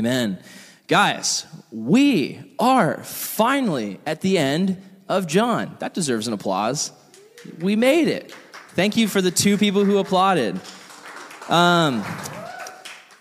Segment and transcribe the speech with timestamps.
[0.00, 0.38] Amen.
[0.88, 5.76] Guys, we are finally at the end of John.
[5.80, 6.90] That deserves an applause.
[7.60, 8.34] We made it.
[8.70, 10.58] Thank you for the two people who applauded.
[11.50, 12.02] Um,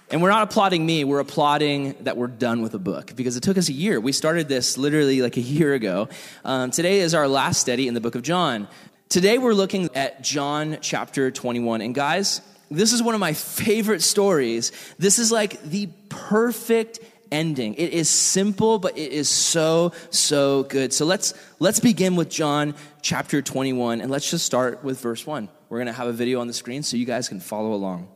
[0.10, 3.43] and we're not applauding me, we're applauding that we're done with a book because it
[3.43, 4.00] took us a year.
[4.00, 6.07] We started this literally like a year ago.
[6.46, 8.70] Um, today is our last study in the book of John.
[9.09, 11.82] Today we're looking at John chapter 21.
[11.82, 12.39] And guys,
[12.70, 14.71] this is one of my favorite stories.
[14.97, 16.99] This is like the perfect
[17.31, 17.75] ending.
[17.75, 20.93] It is simple, but it is so, so good.
[20.93, 25.50] So let's let's begin with John chapter 21, and let's just start with verse 1.
[25.69, 28.07] We're gonna have a video on the screen so you guys can follow along.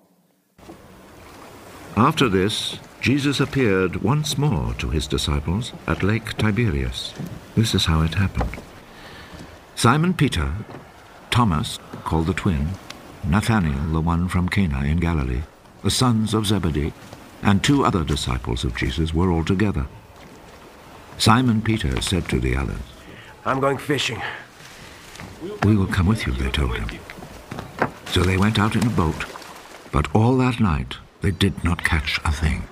[1.95, 7.13] After this, Jesus appeared once more to his disciples at Lake Tiberias.
[7.55, 8.57] This is how it happened.
[9.75, 10.53] Simon Peter,
[11.29, 12.69] Thomas, called the twin,
[13.25, 15.43] Nathanael, the one from Cana in Galilee,
[15.83, 16.93] the sons of Zebedee,
[17.41, 19.85] and two other disciples of Jesus were all together.
[21.17, 22.81] Simon Peter said to the others,
[23.45, 24.21] I'm going fishing.
[25.63, 26.89] We will come with you, they told him.
[28.07, 29.25] So they went out in a boat,
[29.91, 32.63] but all that night they did not catch a thing.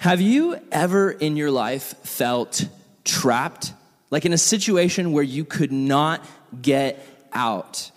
[0.00, 2.66] Have you ever in your life felt
[3.04, 3.72] trapped?
[4.12, 6.24] Like in a situation where you could not
[6.60, 7.90] get out?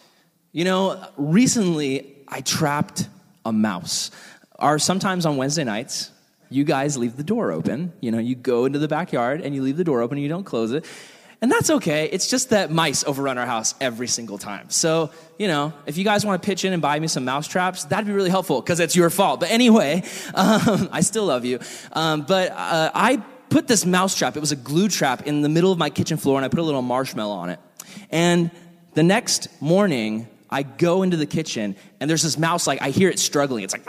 [0.53, 3.09] You know, recently I trapped
[3.45, 4.11] a mouse.
[4.57, 6.11] Or sometimes on Wednesday nights,
[6.49, 7.91] you guys leave the door open.
[7.99, 10.29] You know, you go into the backyard and you leave the door open and you
[10.29, 10.85] don't close it.
[11.41, 12.05] And that's okay.
[12.09, 14.69] It's just that mice overrun our house every single time.
[14.69, 17.45] So, you know, if you guys want to pitch in and buy me some mouse
[17.45, 19.41] traps, that'd be really helpful because it's your fault.
[19.41, 21.59] But anyway, um, I still love you.
[21.91, 23.21] Um, but uh, I
[23.55, 26.17] put this mouse trap, it was a glue trap in the middle of my kitchen
[26.17, 27.59] floor, and I put a little marshmallow on it.
[28.09, 28.51] And
[28.95, 33.09] the next morning, I go into the kitchen and there's this mouse, like I hear
[33.09, 33.63] it struggling.
[33.63, 33.87] It's like,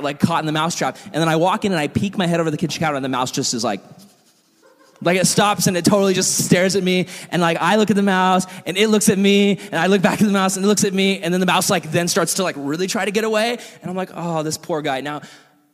[0.00, 0.96] like caught in the mouse trap.
[1.04, 3.04] And then I walk in and I peek my head over the kitchen counter and
[3.04, 3.82] the mouse just is like,
[5.02, 7.06] like it stops and it totally just stares at me.
[7.30, 10.00] And like I look at the mouse and it looks at me and I look
[10.00, 11.20] back at the mouse and it looks at me.
[11.20, 13.58] And then the mouse like then starts to like really try to get away.
[13.82, 15.02] And I'm like, oh, this poor guy.
[15.02, 15.20] Now,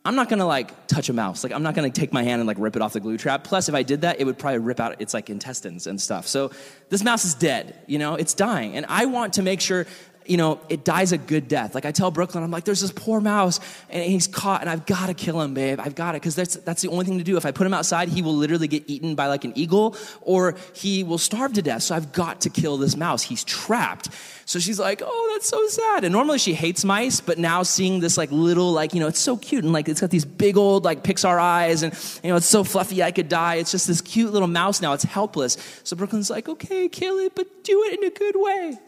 [0.08, 1.44] I'm not gonna like touch a mouse.
[1.44, 3.44] Like I'm not gonna take my hand and like rip it off the glue trap.
[3.44, 6.26] Plus, if I did that, it would probably rip out its like intestines and stuff.
[6.26, 6.50] So
[6.88, 7.78] this mouse is dead.
[7.86, 9.86] You know, it's dying, and I want to make sure
[10.28, 11.74] you know, it dies a good death.
[11.74, 14.84] Like I tell Brooklyn, I'm like, there's this poor mouse and he's caught and I've
[14.84, 15.80] got to kill him, babe.
[15.80, 16.22] I've got it.
[16.22, 17.36] Cause that's, that's the only thing to do.
[17.36, 20.54] If I put him outside, he will literally get eaten by like an eagle or
[20.74, 21.82] he will starve to death.
[21.82, 23.22] So I've got to kill this mouse.
[23.22, 24.10] He's trapped.
[24.44, 26.04] So she's like, oh, that's so sad.
[26.04, 29.18] And normally she hates mice, but now seeing this like little, like, you know, it's
[29.18, 32.36] so cute and like it's got these big old like Pixar eyes and, you know,
[32.36, 33.56] it's so fluffy I could die.
[33.56, 34.92] It's just this cute little mouse now.
[34.92, 35.56] It's helpless.
[35.84, 38.78] So Brooklyn's like, okay, kill it, but do it in a good way.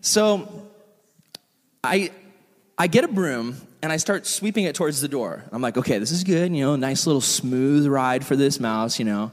[0.00, 0.71] So
[1.84, 2.10] I,
[2.78, 5.44] I get a broom and I start sweeping it towards the door.
[5.50, 8.98] I'm like, okay, this is good, you know, nice little smooth ride for this mouse,
[8.98, 9.32] you know.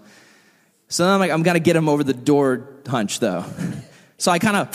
[0.87, 3.45] So I'm like, I'm gonna get him over the door hunch though.
[4.21, 4.73] So I kind of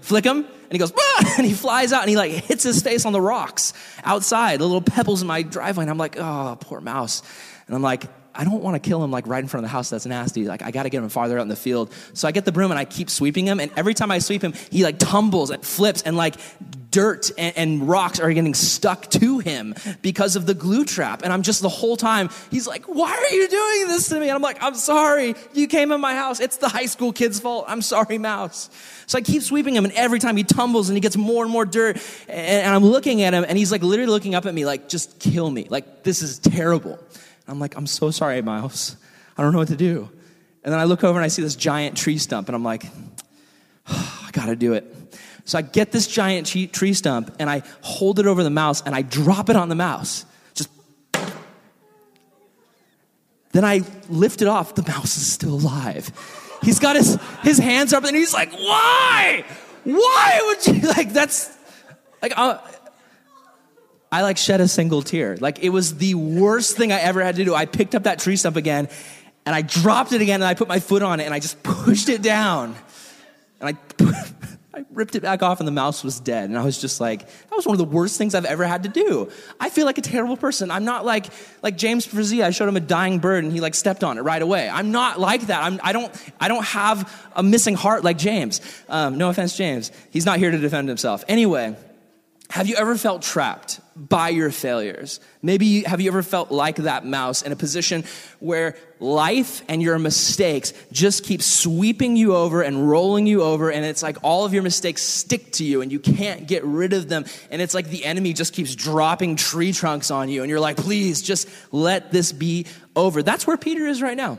[0.00, 1.34] flick him and he goes, ah!
[1.38, 4.64] and he flies out and he like hits his face on the rocks outside, the
[4.64, 5.82] little pebbles in my driveway.
[5.82, 7.22] And I'm like, oh, poor mouse.
[7.66, 9.72] And I'm like, I don't want to kill him like right in front of the
[9.72, 9.90] house.
[9.90, 10.44] That's nasty.
[10.44, 11.92] Like I got to get him farther out in the field.
[12.12, 13.60] So I get the broom and I keep sweeping him.
[13.60, 16.36] And every time I sweep him, he like tumbles and flips and like
[16.90, 21.22] dirt and, and rocks are getting stuck to him because of the glue trap.
[21.22, 24.28] And I'm just the whole time, he's like, why are you doing this to me?
[24.28, 25.34] And I'm like, I'm sorry.
[25.52, 26.40] You came in my house.
[26.40, 27.64] It's the high school kid's fault.
[27.68, 28.70] I'm sorry, mouse.
[29.06, 31.52] So I keep sweeping him and every time he tumbles and he gets more and
[31.52, 31.96] more dirt
[32.28, 34.88] and, and I'm looking at him and he's like literally looking up at me like,
[34.88, 35.66] just kill me.
[35.68, 36.92] Like, this is terrible.
[36.92, 38.96] And I'm like, I'm so sorry, Miles.
[39.38, 40.10] I don't know what to do.
[40.64, 42.86] And then I look over and I see this giant tree stump, and I'm like,
[43.88, 45.05] oh, I gotta do it.
[45.46, 48.94] So I get this giant tree stump and I hold it over the mouse and
[48.94, 50.26] I drop it on the mouse.
[50.54, 50.68] Just.
[53.52, 54.74] Then I lift it off.
[54.74, 56.10] The mouse is still alive.
[56.62, 59.44] He's got his, his hands up and he's like, why?
[59.84, 60.88] Why would you?
[60.96, 61.56] Like, that's.
[62.20, 62.58] Like, uh,
[64.10, 65.36] I like shed a single tear.
[65.36, 67.54] Like it was the worst thing I ever had to do.
[67.54, 68.88] I picked up that tree stump again
[69.44, 71.62] and I dropped it again and I put my foot on it and I just
[71.62, 72.74] pushed it down.
[73.60, 74.04] And I,
[74.76, 76.50] I ripped it back off and the mouse was dead.
[76.50, 78.82] And I was just like, that was one of the worst things I've ever had
[78.82, 79.30] to do.
[79.58, 80.70] I feel like a terrible person.
[80.70, 81.28] I'm not like,
[81.62, 82.42] like James Frazee.
[82.42, 84.68] I showed him a dying bird and he like stepped on it right away.
[84.68, 85.62] I'm not like that.
[85.62, 88.60] I'm, I, don't, I don't have a missing heart like James.
[88.90, 89.92] Um, no offense, James.
[90.10, 91.24] He's not here to defend himself.
[91.26, 91.74] Anyway,
[92.50, 93.80] have you ever felt trapped?
[93.96, 95.20] By your failures.
[95.40, 98.04] Maybe have you ever felt like that mouse in a position
[98.40, 103.84] where life and your mistakes just keep sweeping you over and rolling you over and
[103.84, 107.08] it's like all of your mistakes stick to you and you can't get rid of
[107.08, 110.60] them and it's like the enemy just keeps dropping tree trunks on you and you're
[110.60, 113.22] like please just let this be over.
[113.22, 114.38] That's where Peter is right now.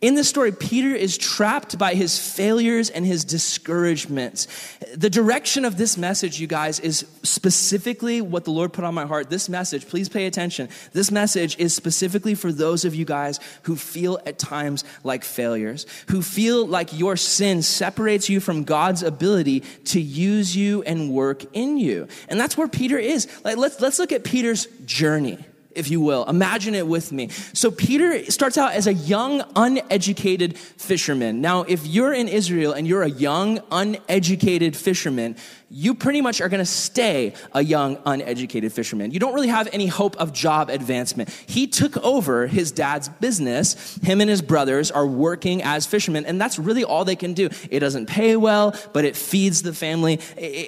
[0.00, 4.48] In this story, Peter is trapped by his failures and his discouragements.
[4.94, 9.04] The direction of this message, you guys, is specifically what the Lord put on my
[9.04, 9.28] heart.
[9.28, 10.70] This message, please pay attention.
[10.94, 15.84] This message is specifically for those of you guys who feel at times like failures,
[16.08, 21.44] who feel like your sin separates you from God's ability to use you and work
[21.52, 22.08] in you.
[22.30, 23.28] And that's where Peter is.
[23.44, 25.44] Like, let's, let's look at Peter's journey
[25.74, 26.24] if you will.
[26.24, 27.28] Imagine it with me.
[27.52, 31.40] So Peter starts out as a young, uneducated fisherman.
[31.40, 35.36] Now, if you're in Israel and you're a young, uneducated fisherman,
[35.72, 39.12] you pretty much are going to stay a young, uneducated fisherman.
[39.12, 41.30] You don't really have any hope of job advancement.
[41.46, 43.96] He took over his dad's business.
[44.02, 47.50] Him and his brothers are working as fishermen, and that's really all they can do.
[47.70, 50.18] It doesn't pay well, but it feeds the family.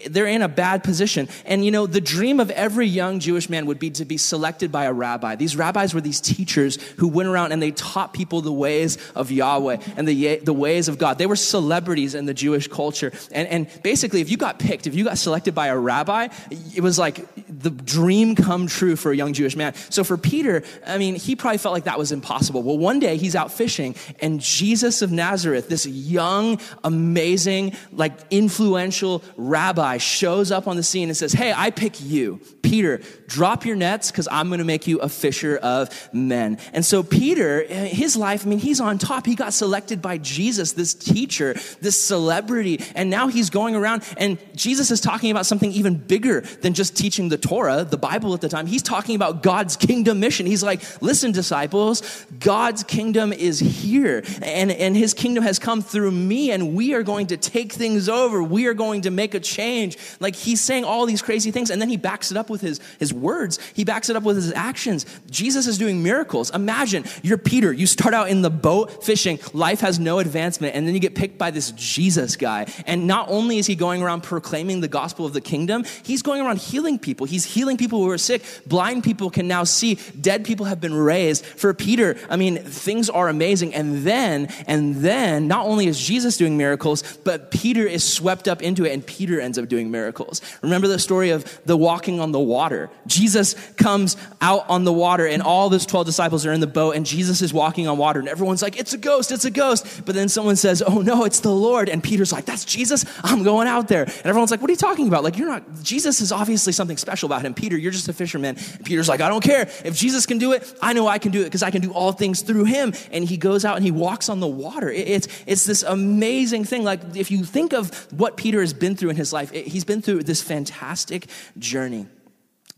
[0.08, 1.28] They're in a bad position.
[1.46, 4.70] And you know, the dream of every young Jewish man would be to be selected
[4.70, 5.34] by a rabbi.
[5.34, 9.32] These rabbis were these teachers who went around and they taught people the ways of
[9.32, 11.18] Yahweh and the, the ways of God.
[11.18, 13.10] They were celebrities in the Jewish culture.
[13.32, 16.28] And, and basically, if you got picked, if you got selected by a rabbi,
[16.74, 19.74] it was like the dream come true for a young Jewish man.
[19.88, 22.62] So for Peter, I mean, he probably felt like that was impossible.
[22.62, 29.24] Well, one day he's out fishing, and Jesus of Nazareth, this young, amazing, like influential
[29.38, 32.40] rabbi, shows up on the scene and says, Hey, I pick you.
[32.62, 36.58] Peter, drop your nets because I'm going to make you a fisher of men.
[36.74, 39.24] And so Peter, his life, I mean, he's on top.
[39.24, 44.38] He got selected by Jesus, this teacher, this celebrity, and now he's going around and
[44.54, 48.40] Jesus is talking about something even bigger than just teaching the Torah, the Bible at
[48.40, 48.66] the time.
[48.66, 50.46] He's talking about God's kingdom mission.
[50.46, 52.02] He's like, listen, disciples,
[52.40, 57.02] God's kingdom is here and, and his kingdom has come through me and we are
[57.02, 58.42] going to take things over.
[58.42, 59.98] We are going to make a change.
[60.20, 62.80] Like he's saying all these crazy things and then he backs it up with his,
[62.98, 63.58] his words.
[63.74, 65.04] He backs it up with his actions.
[65.30, 66.50] Jesus is doing miracles.
[66.50, 67.72] Imagine you're Peter.
[67.72, 69.38] You start out in the boat fishing.
[69.52, 72.66] Life has no advancement and then you get picked by this Jesus guy.
[72.86, 76.40] And not only is he going around proclaiming the gospel of the kingdom, he's going
[76.40, 77.26] around healing people.
[77.26, 78.42] He's healing people who are sick.
[78.66, 79.98] Blind people can now see.
[80.20, 81.44] Dead people have been raised.
[81.44, 83.74] For Peter, I mean, things are amazing.
[83.74, 88.62] And then, and then, not only is Jesus doing miracles, but Peter is swept up
[88.62, 90.40] into it and Peter ends up doing miracles.
[90.62, 92.90] Remember the story of the walking on the water?
[93.06, 96.96] Jesus comes out on the water and all those 12 disciples are in the boat
[96.96, 100.04] and Jesus is walking on water and everyone's like, it's a ghost, it's a ghost.
[100.04, 101.88] But then someone says, oh no, it's the Lord.
[101.88, 103.04] And Peter's like, that's Jesus.
[103.22, 104.04] I'm going out there.
[104.04, 105.24] And everyone's like, what are you talking about?
[105.24, 107.52] Like, you're not, Jesus is obviously something special about him.
[107.52, 108.56] Peter, you're just a fisherman.
[108.56, 109.62] And Peter's like, I don't care.
[109.84, 111.92] If Jesus can do it, I know I can do it because I can do
[111.92, 112.94] all things through him.
[113.10, 114.88] And he goes out and he walks on the water.
[114.88, 116.84] It's, it's this amazing thing.
[116.84, 120.00] Like, if you think of what Peter has been through in his life, he's been
[120.00, 121.26] through this fantastic
[121.58, 122.06] journey.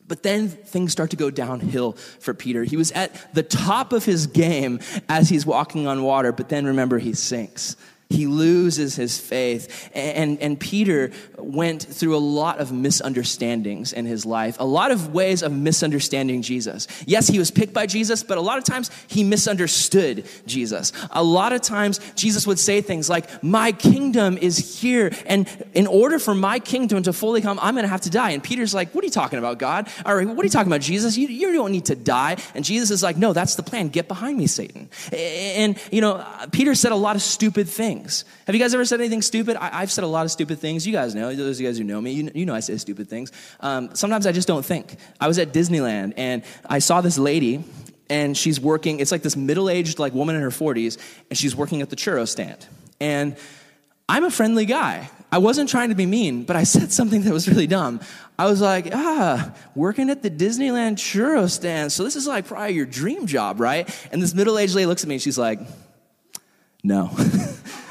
[0.07, 2.65] But then things start to go downhill for Peter.
[2.65, 6.67] He was at the top of his game as he's walking on water, but then
[6.67, 7.77] remember, he sinks.
[8.15, 9.91] He loses his faith.
[9.95, 15.13] And, and Peter went through a lot of misunderstandings in his life, a lot of
[15.13, 16.87] ways of misunderstanding Jesus.
[17.07, 20.93] Yes, he was picked by Jesus, but a lot of times he misunderstood Jesus.
[21.11, 25.13] A lot of times Jesus would say things like, My kingdom is here.
[25.27, 28.31] And in order for my kingdom to fully come, I'm going to have to die.
[28.31, 29.89] And Peter's like, What are you talking about, God?
[30.07, 31.17] Or what are you talking about, Jesus?
[31.17, 32.37] You, you don't need to die.
[32.55, 33.89] And Jesus is like, No, that's the plan.
[33.89, 34.89] Get behind me, Satan.
[35.13, 38.25] And, you know, Peter said a lot of stupid things things.
[38.47, 39.57] Have you guys ever said anything stupid?
[39.57, 40.87] I, have said a lot of stupid things.
[40.87, 42.77] You guys know, those of you guys who know me, you, you know I say
[42.77, 43.33] stupid things.
[43.61, 44.97] Um, sometimes I just don't think.
[45.21, 47.65] I was at Disneyland and I saw this lady
[48.11, 50.99] and she's working, it's like this middle aged like woman in her 40s,
[51.31, 52.67] and she's working at the churro stand.
[53.01, 53.37] And
[54.09, 55.09] I'm a friendly guy.
[55.33, 58.01] I wasn't trying to be mean, but I said something that was really dumb.
[58.39, 61.93] I was like, ah, working at the Disneyland churro stand.
[61.93, 63.89] So this is like probably your dream job, right?
[64.13, 65.61] And this middle aged lady looks at me and she's like,
[66.85, 67.11] no.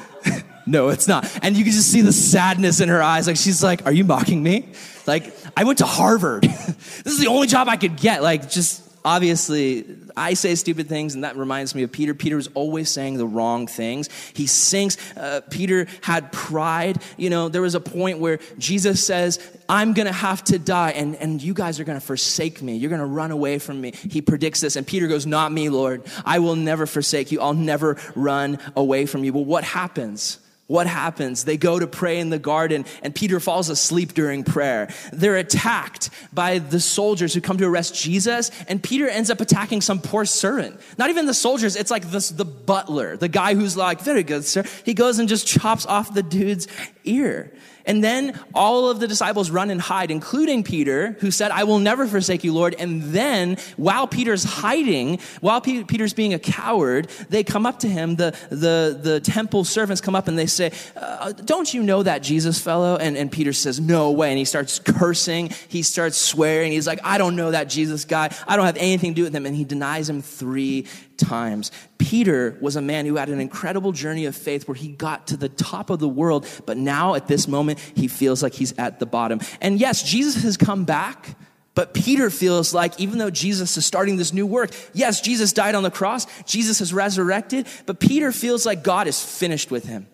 [0.65, 1.29] no, it's not.
[1.43, 3.27] And you can just see the sadness in her eyes.
[3.27, 4.69] Like, she's like, Are you mocking me?
[5.05, 6.43] Like, I went to Harvard.
[6.43, 8.23] this is the only job I could get.
[8.23, 12.13] Like, just obviously, I say stupid things, and that reminds me of Peter.
[12.13, 14.09] Peter was always saying the wrong things.
[14.33, 14.97] He sinks.
[15.17, 17.01] Uh, Peter had pride.
[17.17, 20.91] You know, there was a point where Jesus says, I'm going to have to die,
[20.91, 22.77] and, and you guys are going to forsake me.
[22.77, 23.91] You're going to run away from me.
[23.91, 26.03] He predicts this, and Peter goes, Not me, Lord.
[26.25, 27.41] I will never forsake you.
[27.41, 29.33] I'll never run away from you.
[29.33, 30.39] Well, what happens?
[30.73, 31.43] What happens?
[31.43, 34.89] They go to pray in the garden, and Peter falls asleep during prayer.
[35.11, 39.81] They're attacked by the soldiers who come to arrest Jesus, and Peter ends up attacking
[39.81, 40.81] some poor servant.
[40.97, 44.45] Not even the soldiers, it's like this, the butler, the guy who's like, very good,
[44.45, 44.63] sir.
[44.83, 46.67] He goes and just chops off the dude's
[47.03, 47.53] ear.
[47.85, 51.79] And then all of the disciples run and hide, including Peter, who said, I will
[51.79, 52.75] never forsake you, Lord.
[52.79, 57.89] And then, while Peter's hiding, while P- Peter's being a coward, they come up to
[57.89, 58.15] him.
[58.15, 62.23] The, the, the temple servants come up and they say, uh, Don't you know that
[62.23, 62.95] Jesus fellow?
[62.95, 64.29] And, and Peter says, No way.
[64.29, 65.51] And he starts cursing.
[65.67, 66.71] He starts swearing.
[66.71, 68.33] He's like, I don't know that Jesus guy.
[68.47, 69.45] I don't have anything to do with him.
[69.45, 71.71] And he denies him three times.
[71.97, 75.37] Peter was a man who had an incredible journey of faith where he got to
[75.37, 78.99] the top of the world, but now at this moment, he feels like he's at
[78.99, 79.39] the bottom.
[79.61, 81.35] And yes, Jesus has come back.
[81.75, 85.73] But Peter feels like even though Jesus is starting this new work, yes, Jesus died
[85.73, 90.05] on the cross, Jesus is resurrected, but Peter feels like God is finished with him.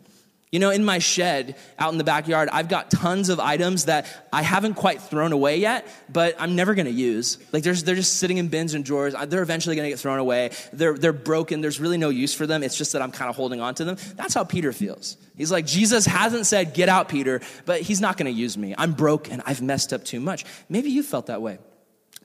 [0.52, 4.08] You know, in my shed out in the backyard, I've got tons of items that
[4.34, 7.38] I haven't quite thrown away yet, but I'm never to use.
[7.52, 9.14] Like, they're just sitting in bins and drawers.
[9.28, 10.50] They're eventually to get thrown away.
[10.74, 11.62] They're, they're broken.
[11.62, 12.64] There's really no use for them.
[12.64, 13.98] It's just that I'm kind of holding on to them.
[14.16, 15.18] That's how Peter feels.
[15.38, 18.74] He's like, Jesus hasn't said, get out, Peter, but he's not to use me.
[18.76, 19.44] I'm broken.
[19.46, 20.46] I've messed up too much.
[20.68, 21.60] Maybe you felt that way.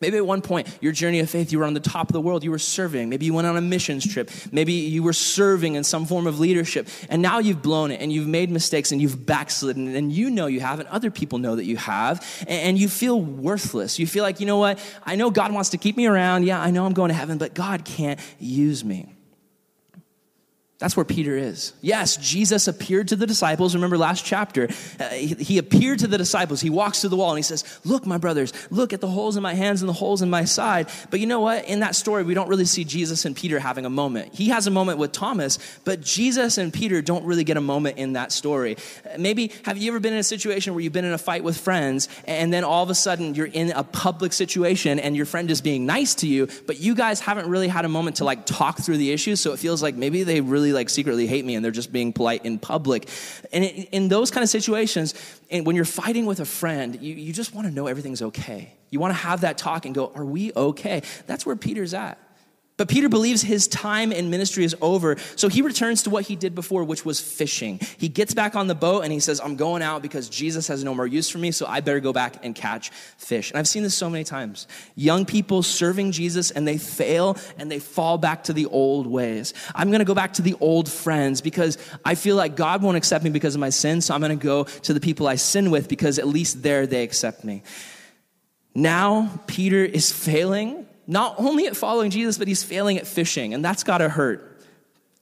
[0.04, 2.20] Maybe at one point, your journey of faith, you were on the top of the
[2.20, 3.08] world, you were serving.
[3.08, 4.30] Maybe you went on a missions trip.
[4.52, 6.88] Maybe you were serving in some form of leadership.
[7.08, 9.96] And now you've blown it and you've made mistakes and you've backslidden.
[9.96, 12.22] And you know you have, and other people know that you have.
[12.46, 13.98] And you feel worthless.
[13.98, 14.78] You feel like, you know what?
[15.04, 16.44] I know God wants to keep me around.
[16.44, 19.14] Yeah, I know I'm going to heaven, but God can't use me.
[20.84, 21.72] That's where Peter is.
[21.80, 23.74] Yes, Jesus appeared to the disciples.
[23.74, 24.68] Remember last chapter,
[25.00, 26.60] uh, he, he, appeared to the disciples.
[26.60, 29.38] He walks to the wall and he says, Look, my brothers, look at the holes
[29.38, 30.90] in my hands and the holes in my side.
[31.08, 31.64] But you know what?
[31.64, 34.34] In that story, we don't really see Jesus and Peter having a moment.
[34.34, 37.96] He has a moment with Thomas, but Jesus and Peter don't really get a moment
[37.96, 38.76] in that story.
[39.18, 41.56] Maybe, have you ever been in a situation where you've been in a fight with
[41.56, 45.50] friends and then all of a sudden you're in a public situation and your friend
[45.50, 48.44] is being nice to you, but you guys haven't really had a moment to like
[48.44, 51.54] talk through the issues, so it feels like maybe they really like secretly hate me
[51.54, 53.08] and they're just being polite in public.
[53.52, 55.14] And in those kind of situations,
[55.50, 58.74] and when you're fighting with a friend, you, you just want to know everything's okay.
[58.90, 61.02] You want to have that talk and go, Are we okay?
[61.26, 62.18] That's where Peter's at.
[62.76, 66.34] But Peter believes his time in ministry is over, so he returns to what he
[66.34, 67.78] did before, which was fishing.
[67.98, 70.82] He gets back on the boat and he says, I'm going out because Jesus has
[70.82, 73.52] no more use for me, so I better go back and catch fish.
[73.52, 74.66] And I've seen this so many times.
[74.96, 79.54] Young people serving Jesus and they fail and they fall back to the old ways.
[79.72, 83.22] I'm gonna go back to the old friends because I feel like God won't accept
[83.22, 85.88] me because of my sin, so I'm gonna go to the people I sin with
[85.88, 87.62] because at least there they accept me.
[88.74, 93.64] Now, Peter is failing not only at following Jesus, but he's failing at fishing, and
[93.64, 94.54] that's gotta hurt.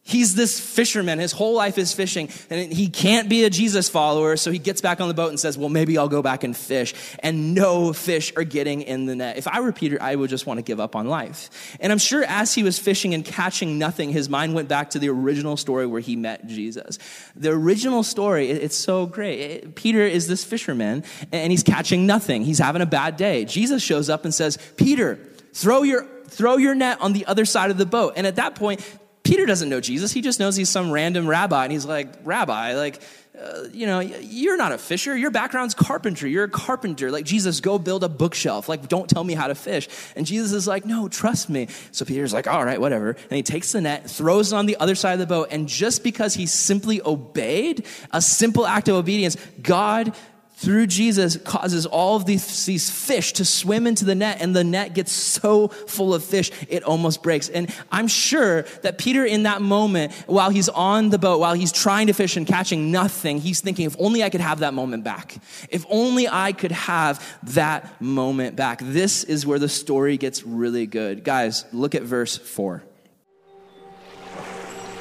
[0.04, 1.20] He's this fisherman.
[1.20, 4.80] His whole life is fishing, and he can't be a Jesus follower, so he gets
[4.80, 6.92] back on the boat and says, Well, maybe I'll go back and fish.
[7.20, 9.38] And no fish are getting in the net.
[9.38, 11.76] If I were Peter, I would just want to give up on life.
[11.78, 14.98] And I'm sure as he was fishing and catching nothing, his mind went back to
[14.98, 16.98] the original story where he met Jesus.
[17.36, 19.76] The original story, it's so great.
[19.76, 22.42] Peter is this fisherman, and he's catching nothing.
[22.44, 23.44] He's having a bad day.
[23.44, 25.20] Jesus shows up and says, Peter,
[25.52, 28.14] Throw your, throw your net on the other side of the boat.
[28.16, 28.80] And at that point,
[29.22, 30.12] Peter doesn't know Jesus.
[30.12, 31.64] He just knows he's some random rabbi.
[31.64, 33.00] And he's like, Rabbi, like,
[33.40, 35.16] uh, you know, you're not a fisher.
[35.16, 36.30] Your background's carpentry.
[36.30, 37.10] You're a carpenter.
[37.10, 38.68] Like, Jesus, go build a bookshelf.
[38.68, 39.88] Like, don't tell me how to fish.
[40.16, 41.68] And Jesus is like, no, trust me.
[41.92, 43.10] So Peter's like, all right, whatever.
[43.10, 45.48] And he takes the net, throws it on the other side of the boat.
[45.50, 50.14] And just because he simply obeyed, a simple act of obedience, God
[50.54, 54.62] through Jesus causes all of these, these fish to swim into the net, and the
[54.62, 57.48] net gets so full of fish it almost breaks.
[57.48, 61.72] And I'm sure that Peter, in that moment, while he's on the boat, while he's
[61.72, 65.02] trying to fish and catching nothing, he's thinking, if only I could have that moment
[65.02, 65.36] back.
[65.68, 68.80] If only I could have that moment back.
[68.82, 71.24] This is where the story gets really good.
[71.24, 72.82] Guys, look at verse 4.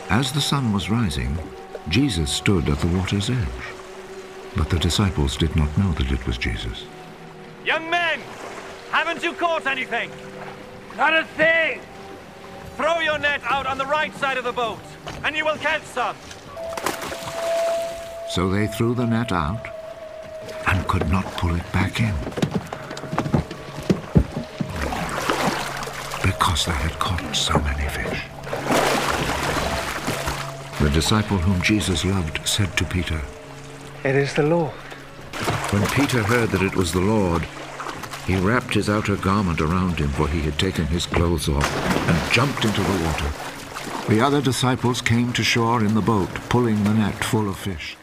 [0.10, 1.38] As the sun was rising,
[1.88, 3.71] Jesus stood at the water's edge.
[4.56, 6.86] But the disciples did not know that it was Jesus.
[7.66, 8.20] Young men,
[8.92, 10.12] haven't you caught anything?
[10.98, 11.80] Not a thing!
[12.76, 14.80] Throw your net out on the right side of the boat,
[15.24, 16.16] and you will catch some.
[18.30, 19.68] So they threw the net out
[20.68, 22.16] and could not pull it back in.
[26.24, 28.24] Because they had caught so many fish.
[30.82, 33.22] The disciple whom Jesus loved said to Peter,
[34.04, 34.74] it is the Lord.
[35.72, 37.48] When Peter heard that it was the Lord,
[38.26, 41.70] he wrapped his outer garment around him, for he had taken his clothes off,
[42.08, 43.32] and jumped into the water.
[44.10, 47.98] The other disciples came to shore in the boat, pulling the net full of fish.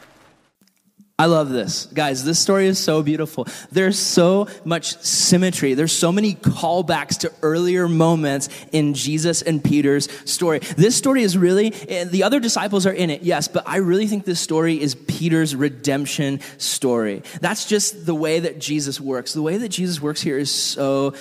[1.20, 1.86] I love this.
[1.86, 3.48] Guys, this story is so beautiful.
[3.72, 5.74] There's so much symmetry.
[5.74, 10.60] There's so many callbacks to earlier moments in Jesus and Peter's story.
[10.60, 14.06] This story is really, eh, the other disciples are in it, yes, but I really
[14.06, 17.24] think this story is Peter's redemption story.
[17.40, 19.32] That's just the way that Jesus works.
[19.32, 21.14] The way that Jesus works here is so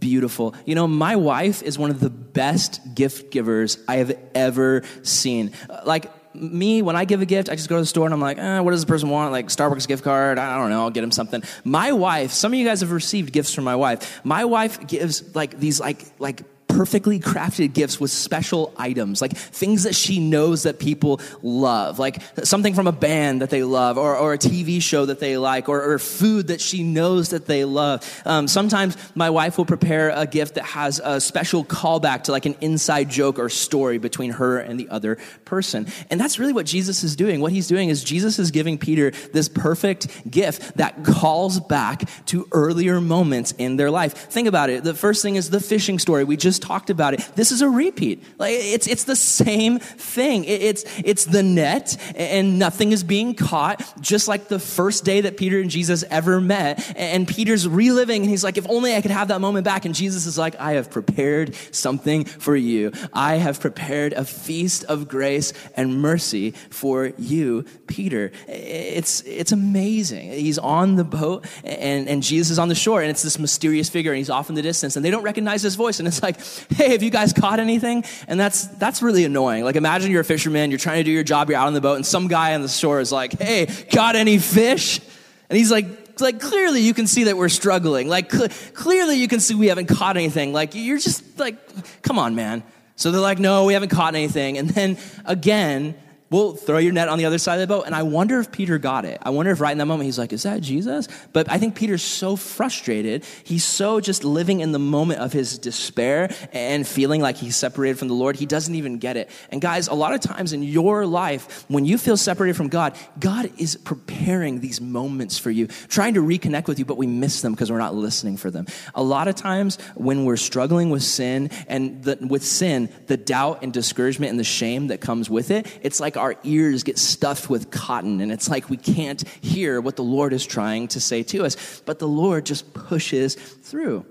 [0.00, 0.56] beautiful.
[0.64, 5.52] You know, my wife is one of the best gift givers I have ever seen.
[5.86, 8.20] Like, me, when I give a gift, I just go to the store and I'm
[8.20, 9.32] like, eh, what does the person want?
[9.32, 10.38] Like Starbucks gift card?
[10.38, 10.82] I don't know.
[10.82, 11.42] I'll get him something.
[11.64, 14.20] My wife, some of you guys have received gifts from my wife.
[14.24, 16.42] My wife gives like these like like
[16.74, 22.20] perfectly crafted gifts with special items, like things that she knows that people love, like
[22.42, 25.68] something from a band that they love, or, or a TV show that they like,
[25.68, 28.22] or, or food that she knows that they love.
[28.24, 32.44] Um, sometimes my wife will prepare a gift that has a special callback to like
[32.44, 35.86] an inside joke or story between her and the other person.
[36.10, 37.40] And that's really what Jesus is doing.
[37.40, 42.48] What he's doing is Jesus is giving Peter this perfect gift that calls back to
[42.50, 44.12] earlier moments in their life.
[44.14, 44.82] Think about it.
[44.82, 46.24] The first thing is the fishing story.
[46.24, 47.20] We just talked about it.
[47.34, 48.22] This is a repeat.
[48.38, 50.44] Like it's it's the same thing.
[50.44, 55.36] It's it's the net and nothing is being caught, just like the first day that
[55.36, 56.94] Peter and Jesus ever met.
[56.96, 59.84] And Peter's reliving and he's like, if only I could have that moment back.
[59.84, 62.92] And Jesus is like, I have prepared something for you.
[63.12, 68.32] I have prepared a feast of grace and mercy for you, Peter.
[68.48, 70.30] It's it's amazing.
[70.32, 73.88] He's on the boat and, and Jesus is on the shore, and it's this mysterious
[73.88, 75.98] figure, and he's off in the distance, and they don't recognize his voice.
[75.98, 78.04] And it's like, hey, have you guys caught anything?
[78.28, 79.64] And that's, that's really annoying.
[79.64, 81.80] Like, imagine you're a fisherman, you're trying to do your job, you're out on the
[81.80, 85.00] boat, and some guy on the shore is like, hey, caught any fish?
[85.48, 85.86] And he's like,
[86.20, 88.08] like clearly you can see that we're struggling.
[88.08, 90.52] Like cl- clearly you can see we haven't caught anything.
[90.52, 91.56] Like you're just like,
[92.02, 92.62] come on, man.
[92.96, 94.56] So they're like, no, we haven't caught anything.
[94.58, 95.96] And then again,
[96.30, 97.84] well, throw your net on the other side of the boat.
[97.86, 99.18] And I wonder if Peter got it.
[99.22, 101.06] I wonder if right in that moment he's like, is that Jesus?
[101.32, 103.24] But I think Peter's so frustrated.
[103.44, 107.98] He's so just living in the moment of his despair and feeling like he's separated
[107.98, 108.36] from the Lord.
[108.36, 109.30] He doesn't even get it.
[109.50, 112.96] And guys, a lot of times in your life, when you feel separated from God,
[113.20, 117.42] God is preparing these moments for you, trying to reconnect with you, but we miss
[117.42, 118.66] them because we're not listening for them.
[118.94, 123.62] A lot of times when we're struggling with sin and the, with sin, the doubt
[123.62, 127.48] and discouragement and the shame that comes with it, it's like our ears get stuffed
[127.50, 131.22] with cotton and it's like we can't hear what the Lord is trying to say
[131.24, 131.82] to us.
[131.84, 134.06] But the Lord just pushes through.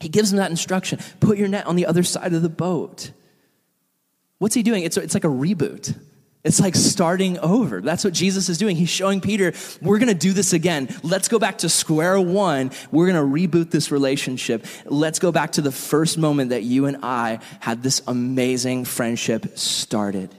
[0.00, 3.10] He gives them that instruction put your net on the other side of the boat.
[4.38, 4.82] What's he doing?
[4.82, 5.96] It's, it's like a reboot.
[6.44, 7.80] It's like starting over.
[7.80, 8.76] That's what Jesus is doing.
[8.76, 10.94] He's showing Peter, we're going to do this again.
[11.02, 12.70] Let's go back to square one.
[12.90, 14.66] We're going to reboot this relationship.
[14.84, 19.56] Let's go back to the first moment that you and I had this amazing friendship
[19.56, 20.34] started.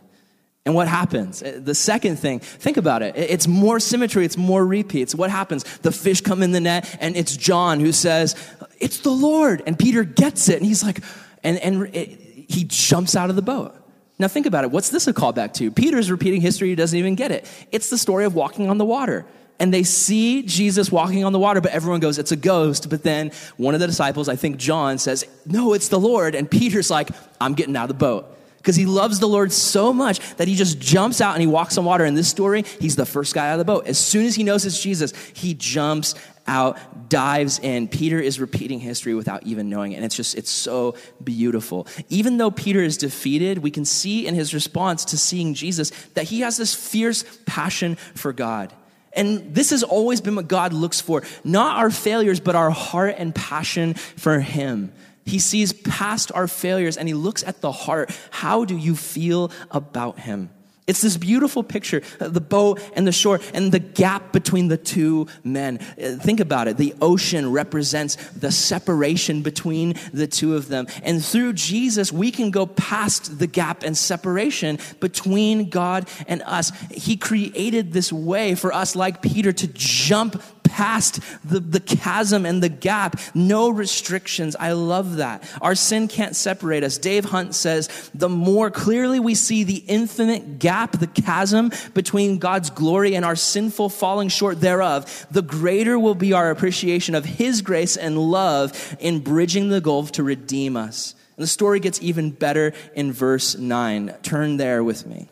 [0.66, 1.44] And what happens?
[1.44, 3.16] Uh, the second thing, think about it.
[3.16, 5.14] It's more symmetry, it's more repeats.
[5.14, 5.64] What happens?
[5.80, 8.36] The fish come in the net, and it's John who says,
[8.80, 9.62] It's the Lord.
[9.68, 11.02] And Peter gets it, and he's like,
[11.44, 12.10] and, and it,
[12.50, 13.76] he jumps out of the boat.
[14.18, 14.72] Now think about it.
[14.72, 15.70] What's this a callback to?
[15.70, 17.48] Peter's repeating history, he doesn't even get it.
[17.72, 19.26] It's the story of walking on the water.
[19.60, 22.90] And they see Jesus walking on the water, but everyone goes, it's a ghost.
[22.90, 26.36] But then one of the disciples, I think John, says, no, it's the Lord.
[26.36, 28.35] And Peter's like, I'm getting out of the boat
[28.66, 31.78] because he loves the Lord so much that he just jumps out and he walks
[31.78, 32.04] on water.
[32.04, 33.86] In this story, he's the first guy out of the boat.
[33.86, 36.16] As soon as he knows it's Jesus, he jumps
[36.48, 37.88] out, dives in.
[37.88, 39.98] Peter is repeating history without even knowing it.
[39.98, 41.86] And it's just, it's so beautiful.
[42.10, 46.24] Even though Peter is defeated, we can see in his response to seeing Jesus that
[46.24, 48.74] he has this fierce passion for God.
[49.16, 53.16] And this has always been what God looks for not our failures, but our heart
[53.18, 54.92] and passion for Him.
[55.26, 58.16] He sees past our failures and he looks at the heart.
[58.30, 60.52] How do you feel about him?
[60.88, 64.78] It's this beautiful picture, uh, the boat and the shore and the gap between the
[64.78, 65.80] two men.
[65.80, 66.78] Uh, think about it.
[66.78, 70.86] The ocean represents the separation between the two of them.
[71.02, 76.72] And through Jesus, we can go past the gap and separation between God and us.
[76.92, 82.62] He created this way for us, like Peter, to jump past the, the chasm and
[82.62, 83.20] the gap.
[83.34, 84.56] No restrictions.
[84.60, 85.44] I love that.
[85.62, 86.98] Our sin can't separate us.
[86.98, 92.70] Dave Hunt says the more clearly we see the infinite gap, the chasm between God's
[92.70, 97.62] glory and our sinful falling short thereof, the greater will be our appreciation of His
[97.62, 101.16] grace and love in bridging the gulf to redeem us.
[101.38, 104.14] And the story gets even better in verse 9.
[104.24, 105.30] Turn there with me.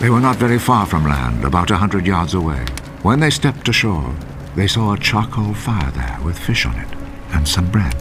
[0.00, 2.64] They were not very far from land, about a hundred yards away.
[3.04, 4.14] When they stepped ashore,
[4.56, 6.88] they saw a charcoal fire there with fish on it
[7.34, 7.94] and some bread.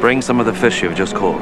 [0.00, 1.40] Bring some of the fish you've just caught.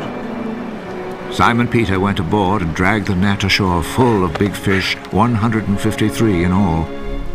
[1.33, 6.53] Simon Peter went aboard and dragged the net ashore full of big fish, 153 in
[6.53, 6.87] all.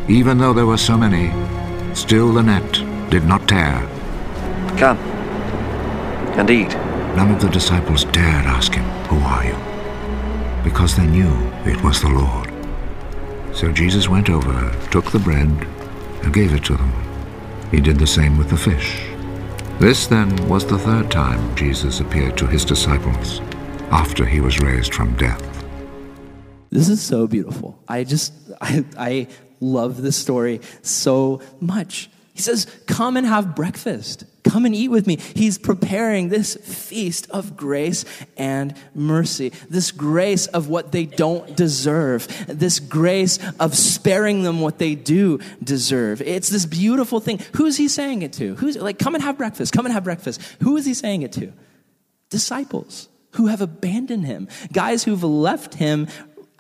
[0.08, 1.32] Even though there were so many,
[1.95, 2.73] still the net
[3.10, 3.89] did not tear.
[4.77, 5.11] Come.
[6.38, 6.74] And eat.
[7.15, 10.63] None of the disciples dared ask him, Who are you?
[10.63, 11.32] Because they knew
[11.65, 12.52] it was the Lord.
[13.54, 15.50] So Jesus went over, took the bread,
[16.24, 16.94] and gave it to them.
[17.70, 19.02] He did the same with the fish.
[19.80, 23.41] This then was the third time Jesus appeared to his disciples
[23.91, 25.41] after he was raised from death.
[26.70, 27.78] This is so beautiful.
[27.88, 29.28] I just, I, I
[29.60, 32.10] love this story so much.
[32.34, 34.24] He says, Come and have breakfast.
[34.43, 35.17] Come and eat with me.
[35.36, 38.06] He's preparing this feast of grace
[38.38, 44.80] and mercy, this grace of what they don't deserve, this grace of sparing them what
[44.80, 46.21] they do deserve.
[46.21, 47.39] It's this beautiful thing.
[47.56, 48.56] Who's he saying it to?
[48.56, 50.41] Who's like, come and have breakfast, come and have breakfast.
[50.62, 51.54] Who is he saying it to?
[52.30, 56.08] Disciples who have abandoned him, guys who've left him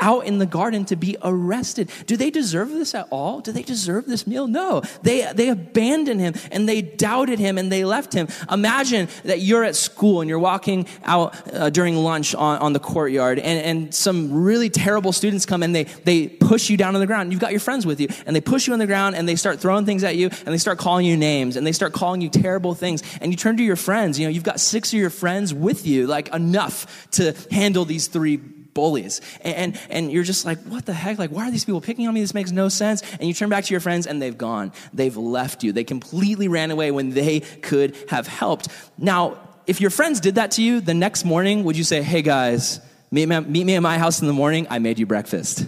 [0.01, 1.89] out in the garden to be arrested.
[2.07, 3.39] Do they deserve this at all?
[3.39, 4.47] Do they deserve this meal?
[4.47, 4.81] No.
[5.03, 8.27] They, they abandoned him and they doubted him and they left him.
[8.51, 12.79] Imagine that you're at school and you're walking out uh, during lunch on, on the
[12.79, 17.01] courtyard and, and some really terrible students come and they, they push you down on
[17.01, 17.31] the ground.
[17.31, 19.35] You've got your friends with you and they push you on the ground and they
[19.35, 22.21] start throwing things at you and they start calling you names and they start calling
[22.21, 23.03] you terrible things.
[23.21, 24.19] And you turn to your friends.
[24.19, 28.07] You know, you've got six of your friends with you, like enough to handle these
[28.07, 28.39] three
[28.73, 29.21] bullies.
[29.41, 31.19] And, and, you're just like, what the heck?
[31.19, 32.21] Like, why are these people picking on me?
[32.21, 33.01] This makes no sense.
[33.13, 34.71] And you turn back to your friends and they've gone.
[34.93, 35.71] They've left you.
[35.71, 38.67] They completely ran away when they could have helped.
[38.97, 42.21] Now, if your friends did that to you, the next morning, would you say, hey
[42.21, 42.79] guys,
[43.11, 44.67] meet me, meet me at my house in the morning?
[44.69, 45.67] I made you breakfast.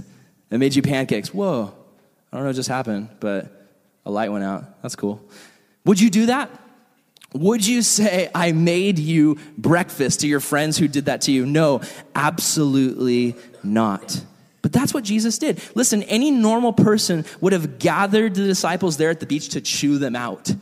[0.52, 1.34] I made you pancakes.
[1.34, 1.74] Whoa,
[2.32, 3.70] I don't know what just happened, but
[4.06, 4.82] a light went out.
[4.82, 5.24] That's cool.
[5.86, 6.50] Would you do that?
[7.34, 11.46] Would you say, I made you breakfast to your friends who did that to you?
[11.46, 11.82] No,
[12.15, 14.24] absolutely not.
[14.62, 15.62] But that's what Jesus did.
[15.76, 19.98] Listen, any normal person would have gathered the disciples there at the beach to chew
[19.98, 20.54] them out.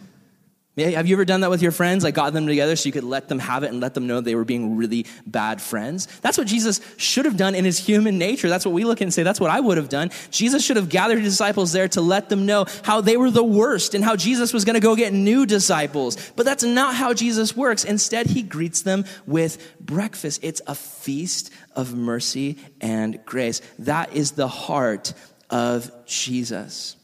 [0.77, 2.01] Have you ever done that with your friends?
[2.01, 4.21] Like got them together so you could let them have it and let them know
[4.21, 6.07] they were being really bad friends?
[6.21, 8.47] That's what Jesus should have done in his human nature.
[8.47, 10.11] That's what we look at and say, that's what I would have done.
[10.29, 13.43] Jesus should have gathered his disciples there to let them know how they were the
[13.43, 16.31] worst and how Jesus was going to go get new disciples.
[16.37, 17.83] But that's not how Jesus works.
[17.83, 20.39] Instead, he greets them with breakfast.
[20.41, 23.61] It's a feast of mercy and grace.
[23.79, 25.13] That is the heart
[25.49, 26.95] of Jesus.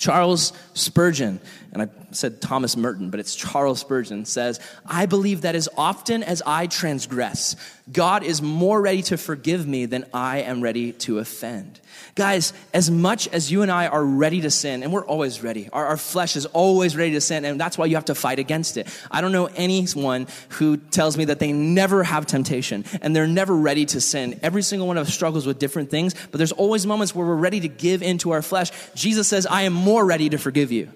[0.00, 1.40] Charles Spurgeon,
[1.72, 6.24] and I said Thomas Merton, but it's Charles Spurgeon, says, I believe that as often
[6.24, 7.54] as I transgress,
[7.92, 11.78] God is more ready to forgive me than I am ready to offend.
[12.16, 15.68] Guys, as much as you and I are ready to sin, and we're always ready,
[15.72, 18.40] our, our, flesh is always ready to sin, and that's why you have to fight
[18.40, 18.88] against it.
[19.08, 23.54] I don't know anyone who tells me that they never have temptation and they're never
[23.54, 24.40] ready to sin.
[24.42, 27.36] Every single one of us struggles with different things, but there's always moments where we're
[27.36, 28.72] ready to give into our flesh.
[28.94, 30.92] Jesus says, I am more ready to forgive you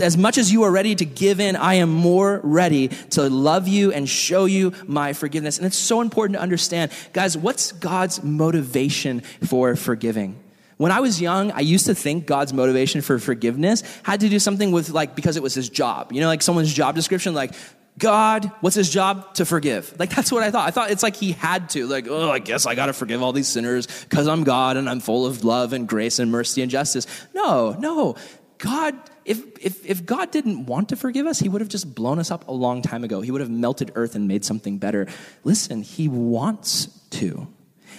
[0.00, 3.68] as much as you are ready to give in, I am more ready to love
[3.68, 5.58] you and show you my forgiveness.
[5.58, 10.38] And it's so important to understand, guys, what's God's motivation for forgiving?
[10.76, 14.38] When I was young, I used to think God's motivation for forgiveness had to do
[14.38, 16.12] something with like, because it was his job.
[16.12, 17.52] You know, like someone's job description, like,
[17.98, 19.32] God, what's his job?
[19.34, 19.98] To forgive.
[19.98, 20.68] Like, that's what I thought.
[20.68, 21.86] I thought it's like he had to.
[21.86, 24.86] Like, oh, I guess I got to forgive all these sinners because I'm God and
[24.86, 27.06] I'm full of love and grace and mercy and justice.
[27.32, 28.16] No, no.
[28.58, 28.94] God
[29.26, 32.30] if, if, if God didn't want to forgive us, he would have just blown us
[32.30, 33.20] up a long time ago.
[33.20, 35.08] He would have melted earth and made something better.
[35.42, 37.48] Listen, he wants to.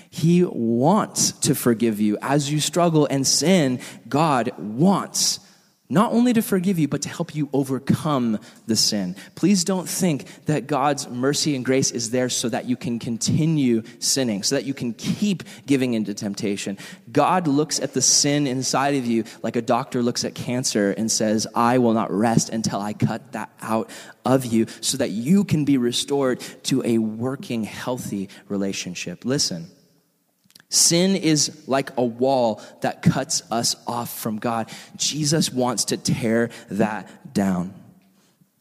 [0.10, 2.18] He wants to forgive you.
[2.22, 5.40] As you struggle and sin, God wants
[5.90, 9.16] not only to forgive you, but to help you overcome the sin.
[9.36, 13.84] Please don't think that God's mercy and grace is there so that you can continue
[14.00, 16.78] sinning, so that you can keep giving into temptation.
[17.12, 21.10] God looks at the sin inside of you like a doctor looks at cancer and
[21.10, 23.90] says, I will not rest until I cut that out
[24.26, 29.24] of you so that you can be restored to a working, healthy relationship.
[29.24, 29.72] Listen.
[30.70, 34.70] Sin is like a wall that cuts us off from God.
[34.98, 37.74] Jesus wants to tear that down.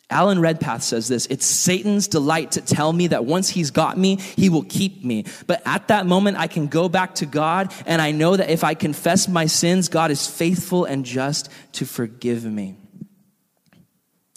[0.09, 4.16] Alan Redpath says this It's Satan's delight to tell me that once he's got me,
[4.16, 5.25] he will keep me.
[5.49, 8.62] But at that moment, I can go back to God, and I know that if
[8.62, 12.77] I confess my sins, God is faithful and just to forgive me.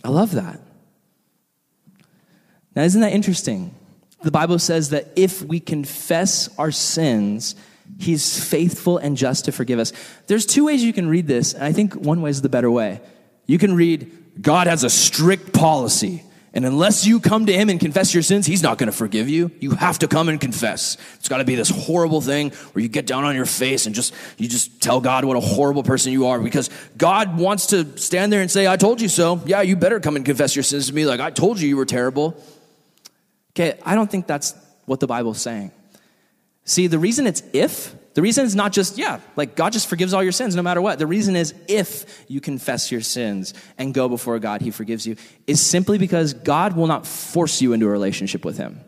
[0.03, 0.59] I love that.
[2.75, 3.75] Now, isn't that interesting?
[4.23, 7.55] The Bible says that if we confess our sins,
[7.97, 9.91] He's faithful and just to forgive us.
[10.27, 12.71] There's two ways you can read this, and I think one way is the better
[12.71, 13.01] way.
[13.45, 17.79] You can read, God has a strict policy, And unless you come to him and
[17.79, 19.51] confess your sins, he's not going to forgive you.
[19.59, 20.97] You have to come and confess.
[21.15, 23.93] It's got to be this horrible thing where you get down on your face and
[23.93, 27.97] just you just tell God what a horrible person you are because God wants to
[27.99, 30.63] stand there and say, "I told you so." Yeah, you better come and confess your
[30.63, 32.35] sins to me like I told you you were terrible.
[33.59, 35.71] Okay, I don't think that's what the Bible's saying.
[36.63, 40.13] See, the reason it's if the reason is not just, yeah, like God just forgives
[40.13, 40.97] all your sins no matter what.
[40.97, 45.17] The reason is if you confess your sins and go before God, He forgives you,
[45.45, 48.79] is simply because God will not force you into a relationship with Him.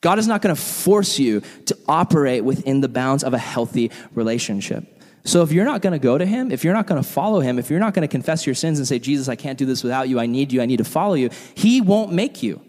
[0.00, 3.92] God is not going to force you to operate within the bounds of a healthy
[4.14, 5.00] relationship.
[5.22, 7.40] So if you're not going to go to him, if you're not going to follow
[7.40, 9.66] him, if you're not going to confess your sins and say, Jesus, I can't do
[9.66, 12.62] this without you, I need you, I need to follow you, he won't make you.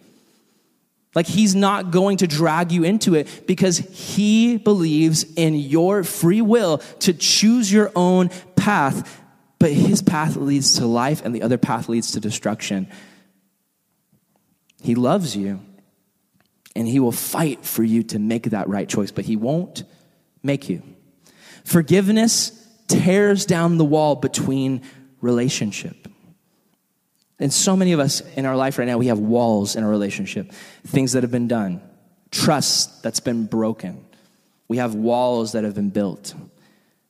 [1.13, 6.41] Like he's not going to drag you into it because he believes in your free
[6.41, 9.21] will to choose your own path,
[9.59, 12.87] but his path leads to life and the other path leads to destruction.
[14.81, 15.59] He loves you
[16.75, 19.83] and he will fight for you to make that right choice, but he won't
[20.41, 20.81] make you.
[21.65, 24.81] Forgiveness tears down the wall between
[25.19, 26.07] relationship.
[27.41, 29.89] And so many of us in our life right now, we have walls in our
[29.89, 30.51] relationship,
[30.85, 31.81] things that have been done,
[32.29, 34.05] trust that's been broken.
[34.67, 36.35] We have walls that have been built.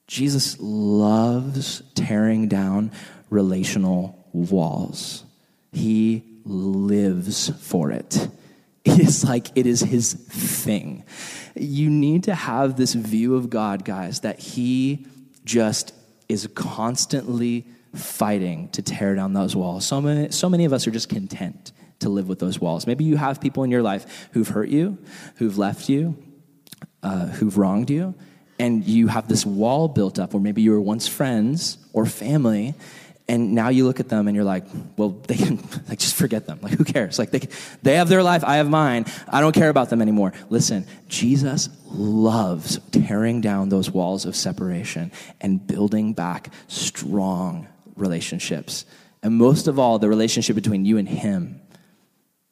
[0.07, 2.91] Jesus loves tearing down
[3.29, 5.25] relational walls.
[5.73, 8.27] He lives for it.
[8.83, 11.03] It is like it is his thing.
[11.53, 15.05] You need to have this view of God, guys, that he
[15.45, 15.93] just
[16.27, 19.85] is constantly fighting to tear down those walls.
[19.85, 22.87] So many, so many of us are just content to live with those walls.
[22.87, 24.97] Maybe you have people in your life who've hurt you,
[25.35, 26.17] who've left you,
[27.03, 28.15] uh, who've wronged you,
[28.59, 32.75] and you have this wall built up where maybe you were once friends or family,
[33.27, 34.65] and now you look at them and you're like,
[34.97, 36.59] well, they can like just forget them.
[36.61, 37.17] Like who cares?
[37.17, 37.47] Like they
[37.81, 39.05] they have their life, I have mine.
[39.27, 40.33] I don't care about them anymore.
[40.49, 48.85] Listen, Jesus loves tearing down those walls of separation and building back strong relationships.
[49.23, 51.61] And most of all, the relationship between you and Him.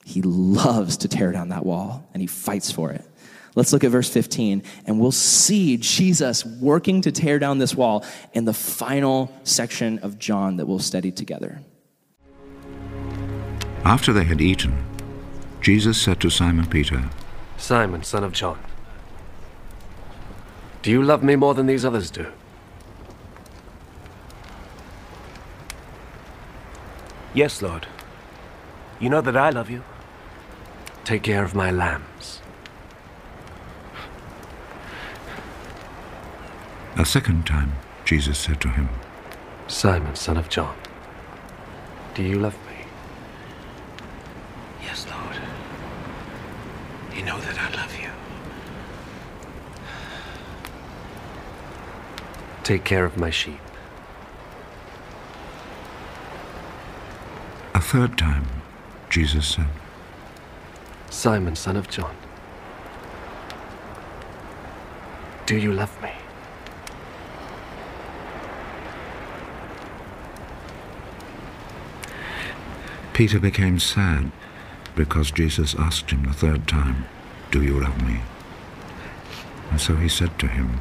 [0.05, 3.03] He loves to tear down that wall and He fights for it.
[3.55, 8.05] Let's look at verse 15, and we'll see Jesus working to tear down this wall
[8.33, 11.59] in the final section of John that we'll study together.
[13.83, 14.77] After they had eaten,
[15.61, 17.09] Jesus said to Simon Peter,
[17.57, 18.59] Simon, son of John,
[20.81, 22.27] do you love me more than these others do?
[27.39, 27.87] Yes, Lord.
[28.99, 29.81] You know that I love you.
[31.05, 32.41] Take care of my lambs.
[36.97, 37.71] A second time,
[38.03, 38.89] Jesus said to him,
[39.67, 40.75] Simon, son of John,
[42.13, 42.83] do you love me?
[44.83, 45.37] Yes, Lord.
[47.15, 48.09] You know that I love you.
[52.65, 53.68] Take care of my sheep.
[57.89, 58.45] Third time,
[59.09, 59.65] Jesus said,
[61.09, 62.15] Simon, son of John,
[65.47, 66.11] do you love me?
[73.13, 74.31] Peter became sad
[74.95, 77.05] because Jesus asked him the third time,
[77.49, 78.19] Do you love me?
[79.71, 80.79] And so he said to him,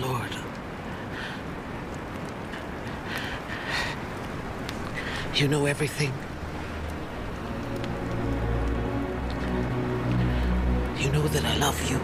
[0.00, 0.34] Lord.
[5.34, 6.14] You know everything.
[11.00, 11.98] You know that I love you.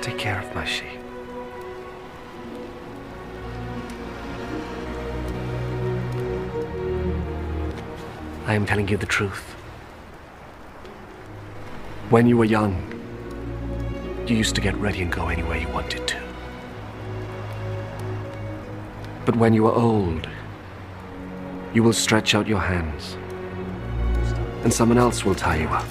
[0.00, 1.00] Take care of my sheep.
[8.46, 9.42] I am telling you the truth.
[12.10, 12.76] When you were young,
[14.28, 16.22] you used to get ready and go anywhere you wanted to.
[19.26, 20.28] But when you are old,
[21.74, 23.16] you will stretch out your hands,
[24.62, 25.86] and someone else will tie you up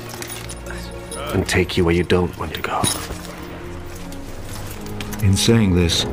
[1.36, 2.82] and take you where you don't want to go.
[5.22, 6.06] In saying this,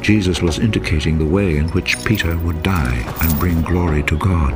[0.00, 4.54] Jesus was indicating the way in which Peter would die and bring glory to God.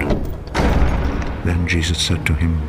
[1.45, 2.61] Then Jesus said to him,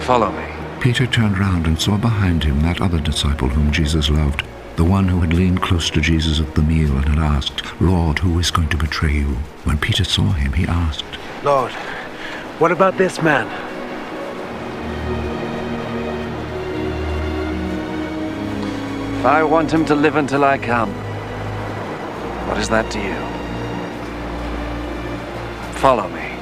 [0.00, 0.46] Follow me.
[0.80, 4.42] Peter turned round and saw behind him that other disciple whom Jesus loved,
[4.76, 8.18] the one who had leaned close to Jesus at the meal and had asked, Lord,
[8.18, 9.36] who is going to betray you?
[9.64, 11.04] When Peter saw him, he asked,
[11.44, 11.72] Lord,
[12.58, 13.46] what about this man?
[19.24, 20.92] I want him to live until I come.
[22.48, 23.14] What is that to you?
[25.78, 26.34] Follow me.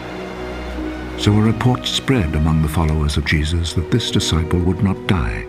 [1.20, 5.46] So a report spread among the followers of Jesus that this disciple would not die.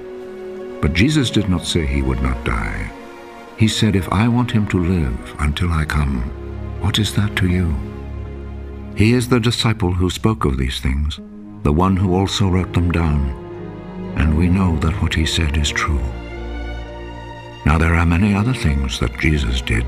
[0.83, 2.91] But Jesus did not say he would not die.
[3.55, 6.23] He said, If I want him to live until I come,
[6.81, 7.73] what is that to you?
[8.93, 11.21] He is the disciple who spoke of these things,
[11.63, 13.29] the one who also wrote them down,
[14.17, 16.03] and we know that what he said is true.
[17.65, 19.85] Now there are many other things that Jesus did.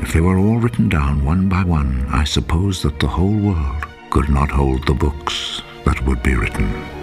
[0.00, 3.86] If they were all written down one by one, I suppose that the whole world
[4.10, 6.95] could not hold the books that would be written.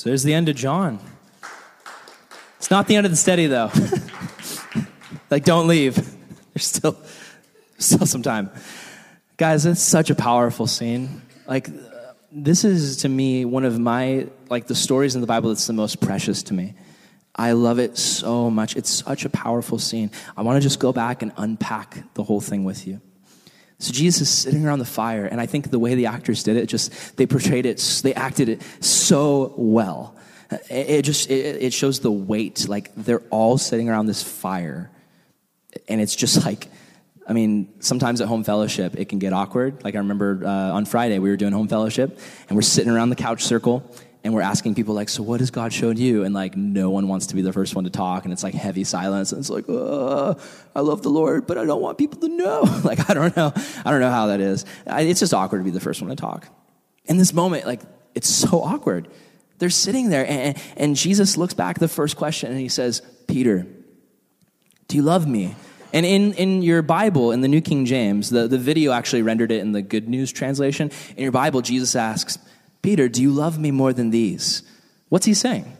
[0.00, 0.98] So there's the end of John.
[2.56, 3.70] It's not the end of the study, though.
[5.30, 5.94] like, don't leave.
[6.54, 6.96] There's still,
[7.76, 8.48] still some time.
[9.36, 11.20] Guys, it's such a powerful scene.
[11.46, 11.68] Like,
[12.32, 15.74] this is to me one of my, like, the stories in the Bible that's the
[15.74, 16.72] most precious to me.
[17.36, 18.76] I love it so much.
[18.76, 20.12] It's such a powerful scene.
[20.34, 23.02] I want to just go back and unpack the whole thing with you.
[23.80, 26.58] So Jesus is sitting around the fire, and I think the way the actors did
[26.58, 30.14] it, just they portrayed it, they acted it so well.
[30.68, 32.68] It, just it, shows the weight.
[32.68, 34.90] Like they're all sitting around this fire,
[35.88, 36.68] and it's just like,
[37.26, 39.82] I mean, sometimes at home fellowship it can get awkward.
[39.82, 42.18] Like I remember uh, on Friday we were doing home fellowship,
[42.50, 43.90] and we're sitting around the couch circle,
[44.22, 47.08] and we're asking people like, "So what has God shown you?" And like, no one
[47.08, 49.50] wants to be the first one to talk, and it's like heavy silence, and it's
[49.50, 53.36] like, "I love the Lord, but I don't want people to know." like, I don't
[53.36, 53.52] know,
[53.84, 54.64] I don't know how that is.
[54.86, 56.48] It's just awkward to be the first one to talk.
[57.06, 57.80] In this moment, like,
[58.14, 59.08] it's so awkward.
[59.58, 63.66] They're sitting there, and, and Jesus looks back the first question, and he says, "Peter,
[64.88, 65.54] do you love me?"
[65.92, 69.50] And in, in your Bible, in the New King James, the, the video actually rendered
[69.50, 70.90] it in the Good News translation.
[71.16, 72.38] In your Bible, Jesus asks,
[72.82, 74.62] Peter, do you love me more than these?
[75.08, 75.76] What's he saying?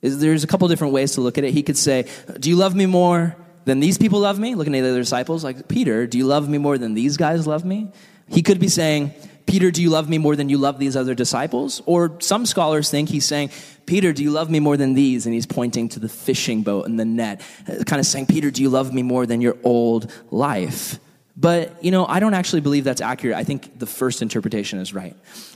[0.00, 1.52] There's a couple different ways to look at it.
[1.52, 2.06] He could say,
[2.38, 4.54] Do you love me more than these people love me?
[4.54, 7.46] Looking at the other disciples, like, Peter, do you love me more than these guys
[7.46, 7.90] love me?
[8.28, 9.12] He could be saying,
[9.46, 11.80] Peter, do you love me more than you love these other disciples?
[11.86, 13.50] Or some scholars think he's saying,
[13.86, 15.26] Peter, do you love me more than these?
[15.26, 17.40] And he's pointing to the fishing boat and the net,
[17.86, 20.98] kind of saying, Peter, do you love me more than your old life?
[21.36, 23.36] But, you know, I don't actually believe that's accurate.
[23.36, 25.14] I think the first interpretation is right.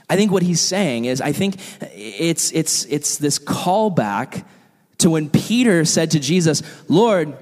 [0.09, 1.55] I think what he's saying is, I think
[1.95, 4.45] it's, it's, it's this callback
[4.99, 7.35] to when Peter said to Jesus, Lord,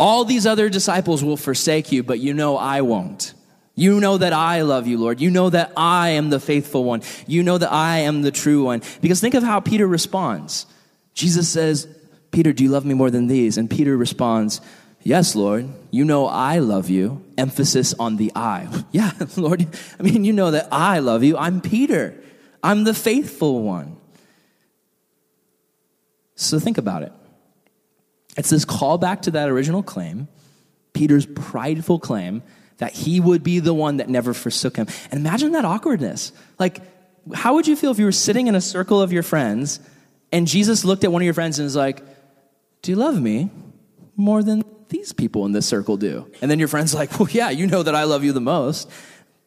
[0.00, 3.34] all these other disciples will forsake you, but you know I won't.
[3.76, 5.20] You know that I love you, Lord.
[5.20, 7.02] You know that I am the faithful one.
[7.26, 8.82] You know that I am the true one.
[9.00, 10.66] Because think of how Peter responds.
[11.14, 11.88] Jesus says,
[12.30, 13.58] Peter, do you love me more than these?
[13.58, 14.60] And Peter responds,
[15.04, 17.22] Yes, Lord, you know I love you.
[17.36, 18.66] Emphasis on the I.
[18.90, 19.66] Yeah, Lord,
[19.98, 21.36] I mean, you know that I love you.
[21.36, 22.14] I'm Peter,
[22.62, 23.96] I'm the faithful one.
[26.36, 27.12] So think about it.
[28.36, 30.26] It's this callback to that original claim,
[30.92, 32.42] Peter's prideful claim
[32.78, 34.88] that he would be the one that never forsook him.
[35.10, 36.32] And imagine that awkwardness.
[36.58, 36.80] Like,
[37.32, 39.78] how would you feel if you were sitting in a circle of your friends
[40.32, 42.02] and Jesus looked at one of your friends and was like,
[42.82, 43.50] Do you love me
[44.16, 44.63] more than
[45.04, 46.26] these people in this circle do.
[46.40, 48.90] And then your friend's like, well, yeah, you know that I love you the most.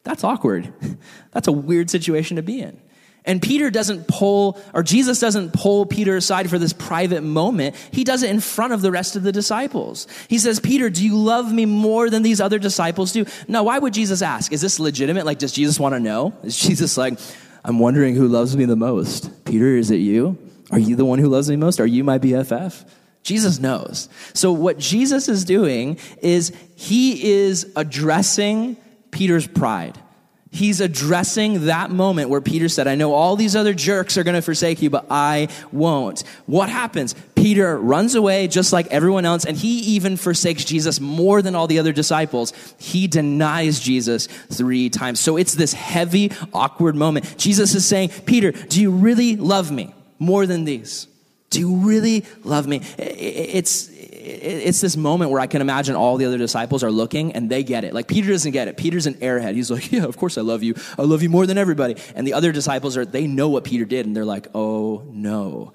[0.04, 0.72] That's awkward.
[1.32, 2.80] That's a weird situation to be in.
[3.24, 7.74] And Peter doesn't pull, or Jesus doesn't pull Peter aside for this private moment.
[7.90, 10.06] He does it in front of the rest of the disciples.
[10.28, 13.26] He says, Peter, do you love me more than these other disciples do?
[13.48, 14.52] No, why would Jesus ask?
[14.52, 15.26] Is this legitimate?
[15.26, 16.34] Like, does Jesus want to know?
[16.44, 17.18] Is Jesus like,
[17.64, 19.44] I'm wondering who loves me the most?
[19.44, 20.38] Peter, is it you?
[20.70, 21.80] Are you the one who loves me most?
[21.80, 22.84] Are you my BFF?
[23.22, 24.08] Jesus knows.
[24.32, 28.76] So, what Jesus is doing is he is addressing
[29.10, 29.98] Peter's pride.
[30.50, 34.34] He's addressing that moment where Peter said, I know all these other jerks are going
[34.34, 36.24] to forsake you, but I won't.
[36.46, 37.14] What happens?
[37.34, 41.66] Peter runs away just like everyone else, and he even forsakes Jesus more than all
[41.66, 42.54] the other disciples.
[42.78, 45.20] He denies Jesus three times.
[45.20, 47.36] So it's this heavy, awkward moment.
[47.36, 51.08] Jesus is saying, Peter, do you really love me more than these?
[51.50, 52.82] Do you really love me?
[52.98, 57.48] It's, it's this moment where I can imagine all the other disciples are looking and
[57.48, 57.94] they get it.
[57.94, 58.76] Like Peter doesn't get it.
[58.76, 59.54] Peter's an airhead.
[59.54, 60.74] He's like, Yeah, of course I love you.
[60.98, 61.96] I love you more than everybody.
[62.14, 65.72] And the other disciples are, they know what Peter did and they're like, Oh no.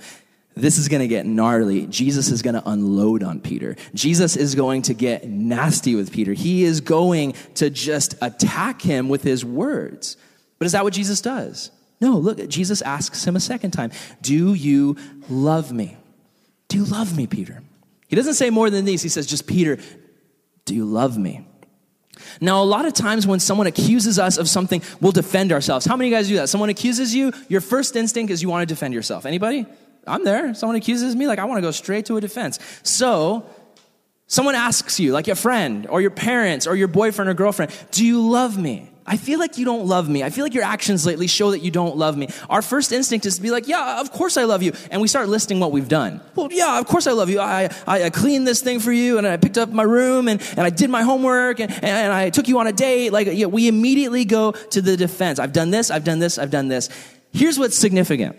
[0.56, 1.88] This is going to get gnarly.
[1.88, 3.76] Jesus is going to unload on Peter.
[3.96, 6.34] Jesus is going to get nasty with Peter.
[6.34, 10.16] He is going to just attack him with his words.
[10.60, 11.72] But is that what Jesus does?
[12.02, 13.92] No, look, Jesus asks him a second time
[14.22, 14.98] Do you
[15.30, 15.98] love me?
[16.68, 17.64] Do you love me, Peter?
[18.08, 19.02] He doesn't say more than these.
[19.02, 19.78] He says, Just Peter,
[20.66, 21.48] do you love me?
[22.40, 25.86] Now, a lot of times when someone accuses us of something, we'll defend ourselves.
[25.86, 26.50] How many of you guys do that?
[26.50, 29.26] Someone accuses you, your first instinct is you want to defend yourself.
[29.26, 29.66] Anybody?
[30.06, 30.54] I'm there.
[30.54, 32.60] Someone accuses me, like, I want to go straight to a defense.
[32.84, 33.46] So,
[34.34, 38.04] someone asks you, like a friend or your parents or your boyfriend or girlfriend, do
[38.04, 38.90] you love me?
[39.06, 40.24] I feel like you don't love me.
[40.24, 42.30] I feel like your actions lately show that you don't love me.
[42.50, 44.72] Our first instinct is to be like, yeah, of course I love you.
[44.90, 46.20] And we start listing what we've done.
[46.36, 47.42] Well, yeah, of course I love you.
[47.42, 50.42] I, I, I cleaned this thing for you and I picked up my room and,
[50.52, 53.12] and I did my homework and, and I took you on a date.
[53.12, 55.38] Like, yeah, we immediately go to the defense.
[55.38, 56.90] I've done this, I've done this, I've done this.
[57.34, 58.38] Here's what's significant.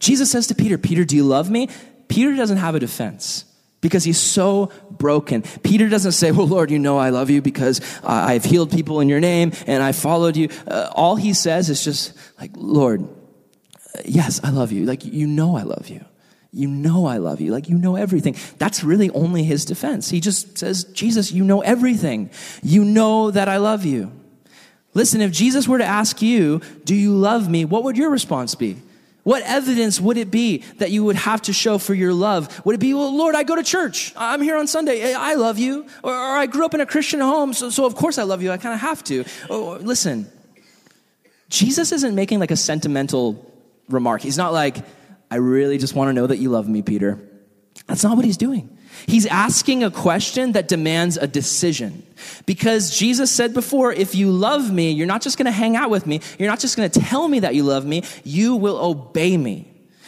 [0.00, 1.68] Jesus says to Peter, Peter, do you love me?
[2.08, 3.44] Peter doesn't have a defense
[3.80, 5.42] because he's so broken.
[5.62, 9.08] Peter doesn't say, Well, Lord, you know I love you because I've healed people in
[9.08, 10.48] your name and I followed you.
[10.66, 13.08] Uh, all he says is just like, Lord,
[14.04, 14.84] yes, I love you.
[14.84, 16.04] Like, you know I love you.
[16.52, 17.52] You know I love you.
[17.52, 18.36] Like, you know everything.
[18.58, 20.10] That's really only his defense.
[20.10, 22.30] He just says, Jesus, you know everything.
[22.62, 24.12] You know that I love you.
[24.92, 27.64] Listen, if Jesus were to ask you, Do you love me?
[27.64, 28.76] What would your response be?
[29.22, 32.64] What evidence would it be that you would have to show for your love?
[32.64, 34.12] Would it be, well, Lord, I go to church.
[34.16, 35.00] I'm here on Sunday.
[35.00, 35.86] Eh, I love you.
[36.02, 38.42] Or, or I grew up in a Christian home, so, so of course I love
[38.42, 38.50] you.
[38.50, 39.24] I kind of have to.
[39.50, 40.30] Oh, oh, listen,
[41.50, 43.44] Jesus isn't making like a sentimental
[43.88, 44.22] remark.
[44.22, 44.78] He's not like,
[45.30, 47.18] I really just want to know that you love me, Peter.
[47.86, 48.76] That's not what he's doing.
[49.06, 52.04] He's asking a question that demands a decision.
[52.46, 55.90] Because Jesus said before, if you love me, you're not just going to hang out
[55.90, 56.20] with me.
[56.38, 58.04] You're not just going to tell me that you love me.
[58.24, 59.66] You will obey me.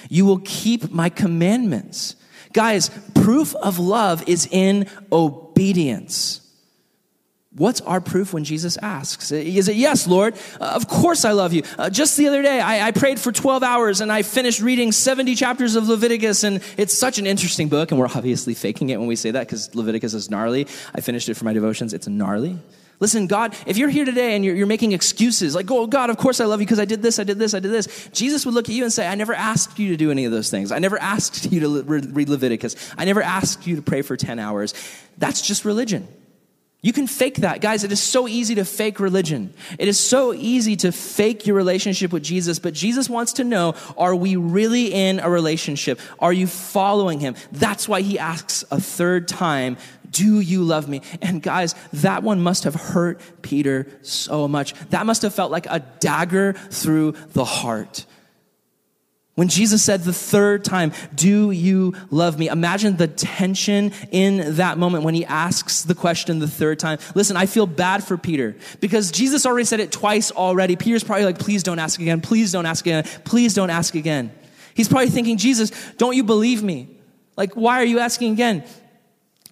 [0.08, 2.16] You will keep my commandments.
[2.52, 6.41] Guys, proof of love is in obedience.
[7.54, 9.30] What's our proof when Jesus asks?
[9.30, 11.62] Is it, yes, Lord, uh, of course I love you.
[11.78, 14.90] Uh, just the other day, I, I, prayed for 12 hours and I finished reading
[14.90, 18.98] 70 chapters of Leviticus, and it's such an interesting book, and we're obviously faking it
[18.98, 20.66] when we say that because Leviticus is gnarly.
[20.94, 22.58] I finished it for my devotions, it's gnarly.
[23.00, 26.16] Listen, God, if you're here today and you're, you're making excuses, like, oh, God, of
[26.16, 28.46] course I love you because I did this, I did this, I did this, Jesus
[28.46, 30.50] would look at you and say, I never asked you to do any of those
[30.50, 30.72] things.
[30.72, 32.94] I never asked you to read Leviticus.
[32.96, 34.72] I never asked you to pray for 10 hours.
[35.18, 36.08] That's just religion.
[36.84, 37.60] You can fake that.
[37.60, 39.54] Guys, it is so easy to fake religion.
[39.78, 43.76] It is so easy to fake your relationship with Jesus, but Jesus wants to know,
[43.96, 46.00] are we really in a relationship?
[46.18, 47.36] Are you following him?
[47.52, 49.76] That's why he asks a third time,
[50.10, 51.02] do you love me?
[51.22, 54.74] And guys, that one must have hurt Peter so much.
[54.90, 58.06] That must have felt like a dagger through the heart.
[59.34, 62.48] When Jesus said the third time, Do you love me?
[62.48, 66.98] Imagine the tension in that moment when he asks the question the third time.
[67.14, 70.76] Listen, I feel bad for Peter because Jesus already said it twice already.
[70.76, 72.20] Peter's probably like, Please don't ask again.
[72.20, 73.04] Please don't ask again.
[73.24, 74.32] Please don't ask again.
[74.74, 76.88] He's probably thinking, Jesus, don't you believe me?
[77.36, 78.64] Like, why are you asking again?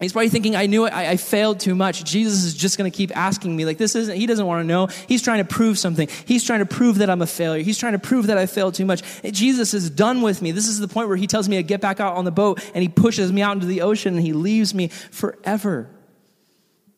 [0.01, 0.95] He's probably thinking, I knew it.
[0.95, 2.05] I, I failed too much.
[2.05, 3.67] Jesus is just going to keep asking me.
[3.67, 4.87] Like, this isn't, he doesn't want to know.
[4.87, 6.09] He's trying to prove something.
[6.25, 7.63] He's trying to prove that I'm a failure.
[7.63, 9.03] He's trying to prove that I failed too much.
[9.31, 10.53] Jesus is done with me.
[10.53, 12.65] This is the point where he tells me to get back out on the boat
[12.75, 15.91] and he pushes me out into the ocean and he leaves me forever.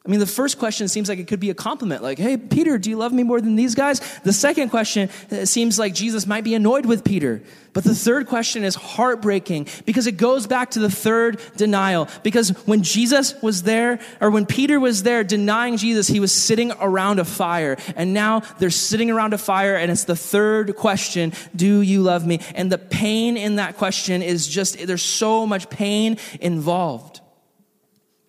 [0.05, 2.77] I mean, the first question seems like it could be a compliment, like, hey, Peter,
[2.77, 4.01] do you love me more than these guys?
[4.25, 7.41] The second question uh, seems like Jesus might be annoyed with Peter.
[7.73, 12.09] But the third question is heartbreaking because it goes back to the third denial.
[12.25, 16.73] Because when Jesus was there, or when Peter was there denying Jesus, he was sitting
[16.81, 17.77] around a fire.
[17.95, 22.27] And now they're sitting around a fire, and it's the third question Do you love
[22.27, 22.41] me?
[22.57, 27.21] And the pain in that question is just, there's so much pain involved.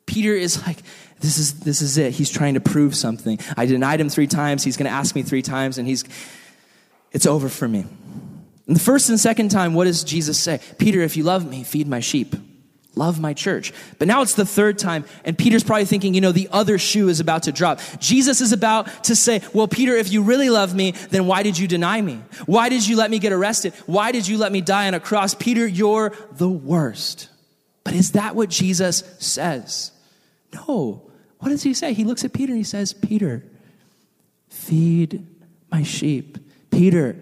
[0.05, 0.77] Peter is like,
[1.23, 2.11] this is, this is it.
[2.11, 3.39] He's trying to prove something.
[3.55, 4.61] I denied him three times.
[4.61, 6.03] He's going to ask me three times, and he's,
[7.13, 7.85] it's over for me.
[8.67, 10.59] And the first and second time, what does Jesus say?
[10.77, 12.35] Peter, if you love me, feed my sheep.
[12.95, 13.71] Love my church.
[13.99, 17.07] But now it's the third time, and Peter's probably thinking, you know, the other shoe
[17.07, 17.79] is about to drop.
[17.99, 21.57] Jesus is about to say, Well, Peter, if you really love me, then why did
[21.57, 22.21] you deny me?
[22.45, 23.73] Why did you let me get arrested?
[23.85, 25.33] Why did you let me die on a cross?
[25.33, 27.29] Peter, you're the worst.
[27.85, 29.91] But is that what Jesus says?
[30.53, 31.09] No.
[31.43, 31.91] What does he say?
[31.91, 33.43] He looks at Peter and he says, Peter,
[34.47, 35.27] feed
[35.69, 36.37] my sheep.
[36.71, 37.17] Peter,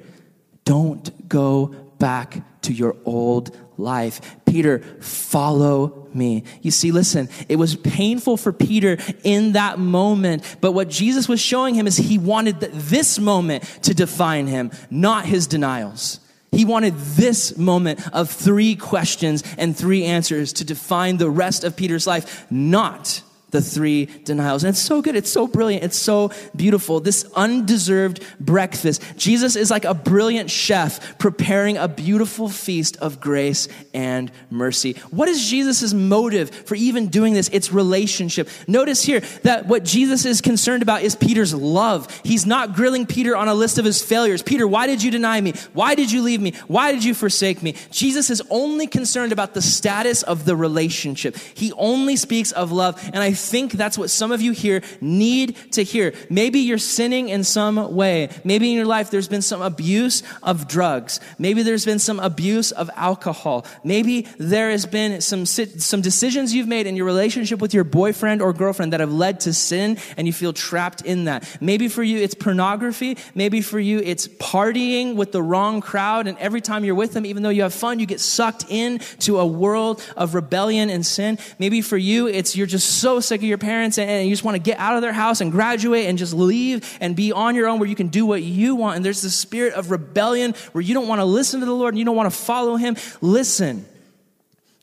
[0.63, 4.22] don't go back to your old life.
[4.45, 6.43] Peter, follow me.
[6.61, 11.41] You see, listen, it was painful for Peter in that moment, but what Jesus was
[11.41, 16.19] showing him is he wanted this moment to define him, not his denials.
[16.51, 21.76] He wanted this moment of three questions and three answers to define the rest of
[21.76, 24.64] Peter's life, not the three denials.
[24.64, 25.16] And it's so good.
[25.16, 25.84] It's so brilliant.
[25.84, 26.99] It's so beautiful.
[26.99, 29.04] This undeserved breakfast.
[29.18, 34.93] Jesus is like a brilliant chef preparing a beautiful feast of grace and mercy.
[35.12, 37.49] What is Jesus' motive for even doing this?
[37.54, 38.49] It's relationship.
[38.68, 42.08] Notice here that what Jesus is concerned about is Peter's love.
[42.24, 44.41] He's not grilling Peter on a list of his failures.
[44.41, 45.54] Peter, why did you deny me?
[45.74, 46.54] Why did you leave me?
[46.68, 47.76] Why did you forsake me?
[47.91, 51.36] Jesus is only concerned about the status of the relationship.
[51.38, 53.02] He only speaks of love.
[53.14, 56.14] And I think that's what some of you here need to hear.
[56.30, 58.30] Maybe you're sinning in some way.
[58.44, 61.20] Maybe in your life there's been some abuse of drugs.
[61.38, 63.66] Maybe there's been some abuse of alcohol.
[63.84, 68.42] Maybe there has been some, some decisions you've made in your relationship with your boyfriend
[68.42, 71.58] or girlfriend that have led to sin and you feel trapped in that.
[71.60, 73.18] Maybe for you it's pornography.
[73.36, 77.26] Maybe for you it's partying with the wrong crowd and every time you're with them,
[77.26, 81.38] even though you have fun, you get sucked into a world of rebellion and sin.
[81.60, 84.55] Maybe for you it's you're just so sick of your parents and, you just want
[84.55, 87.67] to get out of their house and graduate and just leave and be on your
[87.67, 88.97] own where you can do what you want.
[88.97, 91.93] And there's this spirit of rebellion where you don't want to listen to the Lord
[91.93, 92.97] and you don't want to follow Him.
[93.21, 93.86] Listen.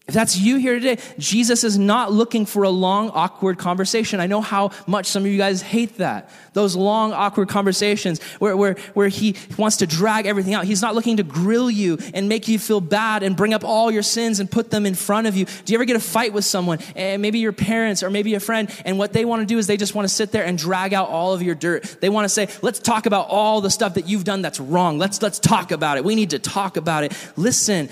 [0.08, 4.20] If that's you here today, Jesus is not looking for a long, awkward conversation.
[4.20, 6.30] I know how much some of you guys hate that.
[6.54, 10.64] Those long, awkward conversations where, where, where he wants to drag everything out.
[10.64, 13.90] He's not looking to grill you and make you feel bad and bring up all
[13.90, 15.44] your sins and put them in front of you.
[15.44, 18.40] Do you ever get a fight with someone, and maybe your parents or maybe a
[18.40, 20.56] friend, and what they want to do is they just want to sit there and
[20.56, 21.98] drag out all of your dirt.
[22.00, 24.96] They want to say, let's talk about all the stuff that you've done that's wrong.
[24.96, 26.04] Let's, let's talk about it.
[26.04, 27.12] We need to talk about it.
[27.36, 27.90] Listen,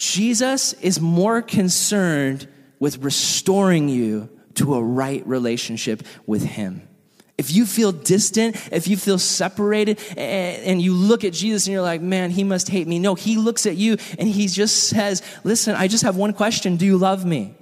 [0.00, 2.48] Jesus is more concerned
[2.78, 6.88] with restoring you to a right relationship with Him.
[7.36, 11.82] If you feel distant, if you feel separated, and you look at Jesus and you're
[11.82, 12.98] like, man, he must hate me.
[12.98, 16.76] No, he looks at you and he just says, listen, I just have one question.
[16.76, 17.54] Do you love me?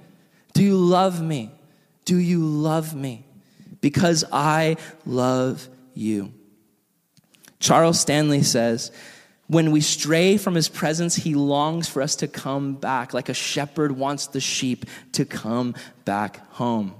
[0.53, 1.51] Do you love me?
[2.05, 3.25] Do you love me?
[3.81, 6.33] Because I love you.
[7.59, 8.91] Charles Stanley says,
[9.49, 13.33] when we stray from his presence, he longs for us to come back, like a
[13.33, 15.73] shepherd wants the sheep to come
[16.05, 16.93] back home.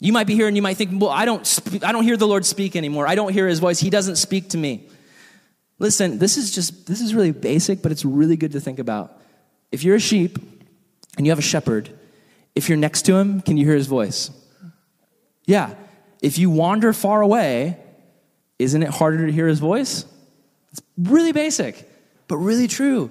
[0.00, 2.26] You might be here and you might think, well, I don't, I don't hear the
[2.26, 3.06] Lord speak anymore.
[3.06, 3.78] I don't hear his voice.
[3.78, 4.88] He doesn't speak to me.
[5.78, 9.22] Listen, this is just, this is really basic, but it's really good to think about.
[9.70, 10.38] If you're a sheep
[11.16, 11.88] and you have a shepherd,
[12.56, 14.32] if you're next to him, can you hear his voice?
[15.46, 15.74] Yeah.
[16.20, 17.78] If you wander far away,
[18.58, 20.04] isn't it harder to hear his voice?
[20.74, 21.88] It's really basic,
[22.26, 23.08] but really true.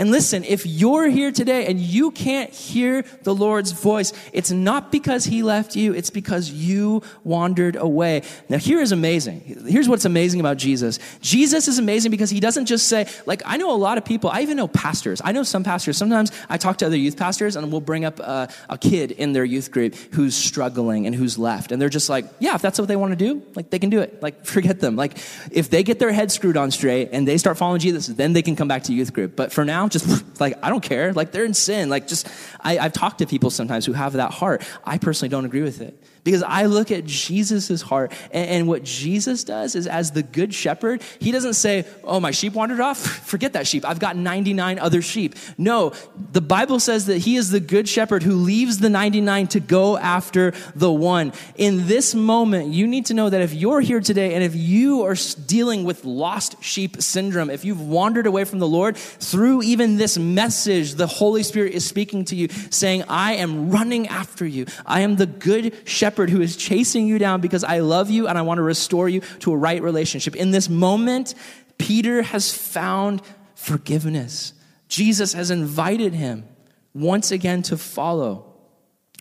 [0.00, 4.90] And listen, if you're here today and you can't hear the Lord's voice, it's not
[4.90, 8.22] because he left you, it's because you wandered away.
[8.48, 9.40] Now, here is amazing.
[9.66, 10.98] Here's what's amazing about Jesus.
[11.20, 14.30] Jesus is amazing because he doesn't just say, like, I know a lot of people,
[14.30, 15.20] I even know pastors.
[15.22, 15.98] I know some pastors.
[15.98, 19.34] Sometimes I talk to other youth pastors and we'll bring up a, a kid in
[19.34, 21.72] their youth group who's struggling and who's left.
[21.72, 23.90] And they're just like, yeah, if that's what they want to do, like, they can
[23.90, 24.22] do it.
[24.22, 24.96] Like, forget them.
[24.96, 25.18] Like,
[25.50, 28.40] if they get their head screwed on straight and they start following Jesus, then they
[28.40, 29.36] can come back to youth group.
[29.36, 31.12] But for now, just like, I don't care.
[31.12, 31.88] Like, they're in sin.
[31.88, 32.28] Like, just,
[32.60, 34.62] I, I've talked to people sometimes who have that heart.
[34.84, 36.02] I personally don't agree with it.
[36.22, 40.52] Because I look at Jesus' heart, and, and, what Jesus does is, as the good
[40.52, 42.98] shepherd, he doesn't say, Oh, my sheep wandered off.
[43.26, 43.88] Forget that sheep.
[43.88, 45.34] I've got 99 other sheep.
[45.56, 45.92] No,
[46.32, 49.96] the Bible says that he is the good shepherd who leaves the 99 to go
[49.96, 51.32] after the one.
[51.56, 55.02] In this moment, you need to know that if you're here today and if you
[55.02, 55.16] are
[55.46, 60.18] dealing with lost sheep syndrome, if you've wandered away from the Lord, through even this
[60.18, 64.66] message, the Holy Spirit is speaking to you, saying, I am running after you.
[64.84, 68.26] I am the good shepherd shepherd who is chasing you down because I love you
[68.26, 70.34] and I want to restore you to a right relationship.
[70.34, 71.36] In this moment,
[71.78, 73.22] Peter has found
[73.54, 74.52] forgiveness.
[74.88, 76.48] Jesus has invited him
[76.94, 78.52] once again to follow.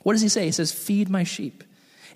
[0.01, 0.45] What does he say?
[0.45, 1.63] He says, Feed my sheep.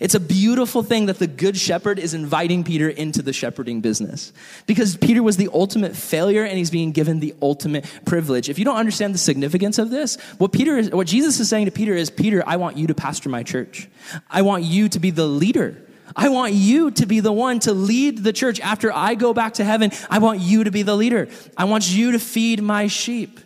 [0.00, 4.32] It's a beautiful thing that the good shepherd is inviting Peter into the shepherding business
[4.66, 8.48] because Peter was the ultimate failure and he's being given the ultimate privilege.
[8.48, 11.66] If you don't understand the significance of this, what Peter is, what Jesus is saying
[11.66, 13.88] to Peter is, Peter, I want you to pastor my church.
[14.28, 15.80] I want you to be the leader.
[16.16, 19.54] I want you to be the one to lead the church after I go back
[19.54, 19.90] to heaven.
[20.10, 21.28] I want you to be the leader.
[21.56, 23.40] I want you to feed my sheep.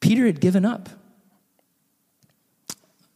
[0.00, 0.88] Peter had given up.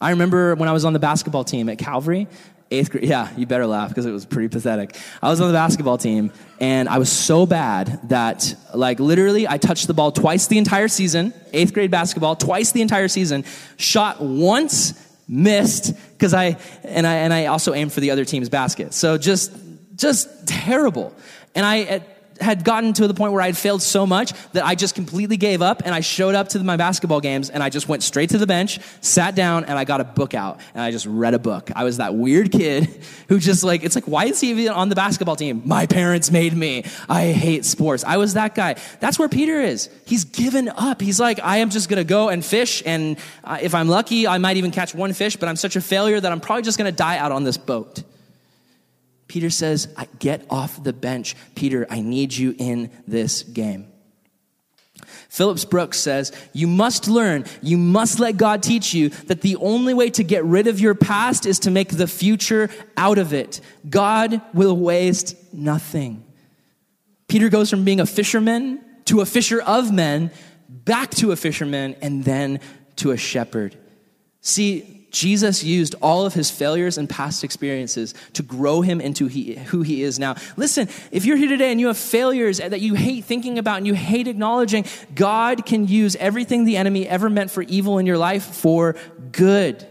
[0.00, 2.26] I remember when I was on the basketball team at Calvary,
[2.70, 3.04] eighth grade.
[3.04, 4.96] Yeah, you better laugh because it was pretty pathetic.
[5.22, 9.58] I was on the basketball team and I was so bad that, like, literally, I
[9.58, 13.44] touched the ball twice the entire season, eighth grade basketball, twice the entire season,
[13.76, 14.94] shot once,
[15.28, 18.94] missed, because I, and I, and I also aimed for the other team's basket.
[18.94, 19.52] So just,
[19.96, 21.14] just terrible.
[21.54, 24.64] And I, at, had gotten to the point where I had failed so much that
[24.64, 27.70] I just completely gave up and I showed up to my basketball games and I
[27.70, 30.82] just went straight to the bench, sat down, and I got a book out and
[30.82, 31.70] I just read a book.
[31.74, 34.88] I was that weird kid who just like, it's like, why is he even on
[34.88, 35.62] the basketball team?
[35.64, 36.84] My parents made me.
[37.08, 38.04] I hate sports.
[38.04, 38.76] I was that guy.
[39.00, 39.88] That's where Peter is.
[40.06, 41.00] He's given up.
[41.00, 42.82] He's like, I am just going to go and fish.
[42.86, 45.80] And uh, if I'm lucky, I might even catch one fish, but I'm such a
[45.80, 48.02] failure that I'm probably just going to die out on this boat.
[49.30, 49.86] Peter says,
[50.18, 51.36] Get off the bench.
[51.54, 53.86] Peter, I need you in this game.
[55.28, 59.94] Phillips Brooks says, You must learn, you must let God teach you that the only
[59.94, 63.60] way to get rid of your past is to make the future out of it.
[63.88, 66.24] God will waste nothing.
[67.28, 70.32] Peter goes from being a fisherman to a fisher of men,
[70.68, 72.58] back to a fisherman, and then
[72.96, 73.76] to a shepherd.
[74.40, 79.54] See, Jesus used all of his failures and past experiences to grow him into he,
[79.56, 80.36] who he is now.
[80.56, 83.86] Listen, if you're here today and you have failures that you hate thinking about and
[83.86, 84.84] you hate acknowledging,
[85.14, 88.96] God can use everything the enemy ever meant for evil in your life for
[89.32, 89.86] good.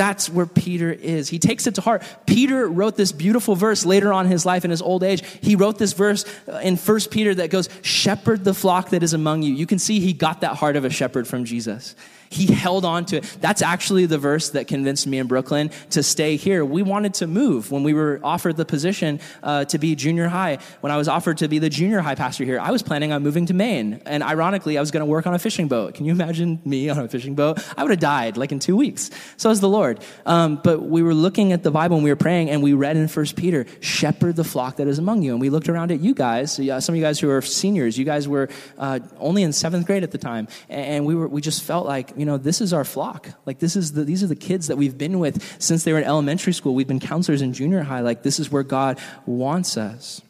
[0.00, 1.28] That's where Peter is.
[1.28, 2.02] He takes it to heart.
[2.26, 5.22] Peter wrote this beautiful verse later on in his life in his old age.
[5.42, 9.12] He wrote this verse uh, in First Peter that goes, Shepherd the flock that is
[9.12, 9.52] among you.
[9.52, 11.94] You can see he got that heart of a shepherd from Jesus.
[12.32, 13.36] He held on to it.
[13.40, 16.64] That's actually the verse that convinced me in Brooklyn to stay here.
[16.64, 20.58] We wanted to move when we were offered the position uh, to be junior high.
[20.80, 23.24] When I was offered to be the junior high pastor here, I was planning on
[23.24, 24.00] moving to Maine.
[24.06, 25.94] And ironically, I was going to work on a fishing boat.
[25.94, 27.58] Can you imagine me on a fishing boat?
[27.76, 29.10] I would have died like in two weeks.
[29.36, 29.98] So is the Lord.
[30.24, 32.96] Um, but we were looking at the Bible and we were praying and we read
[32.96, 35.32] in First Peter, shepherd the flock that is among you.
[35.32, 38.04] And we looked around at you guys, some of you guys who are seniors, you
[38.04, 40.46] guys were uh, only in seventh grade at the time.
[40.68, 43.30] And we, were, we just felt like, you know, this is our flock.
[43.46, 45.98] Like, this is the, these are the kids that we've been with since they were
[46.00, 46.74] in elementary school.
[46.74, 48.00] We've been counselors in junior high.
[48.00, 50.20] Like, this is where God wants us.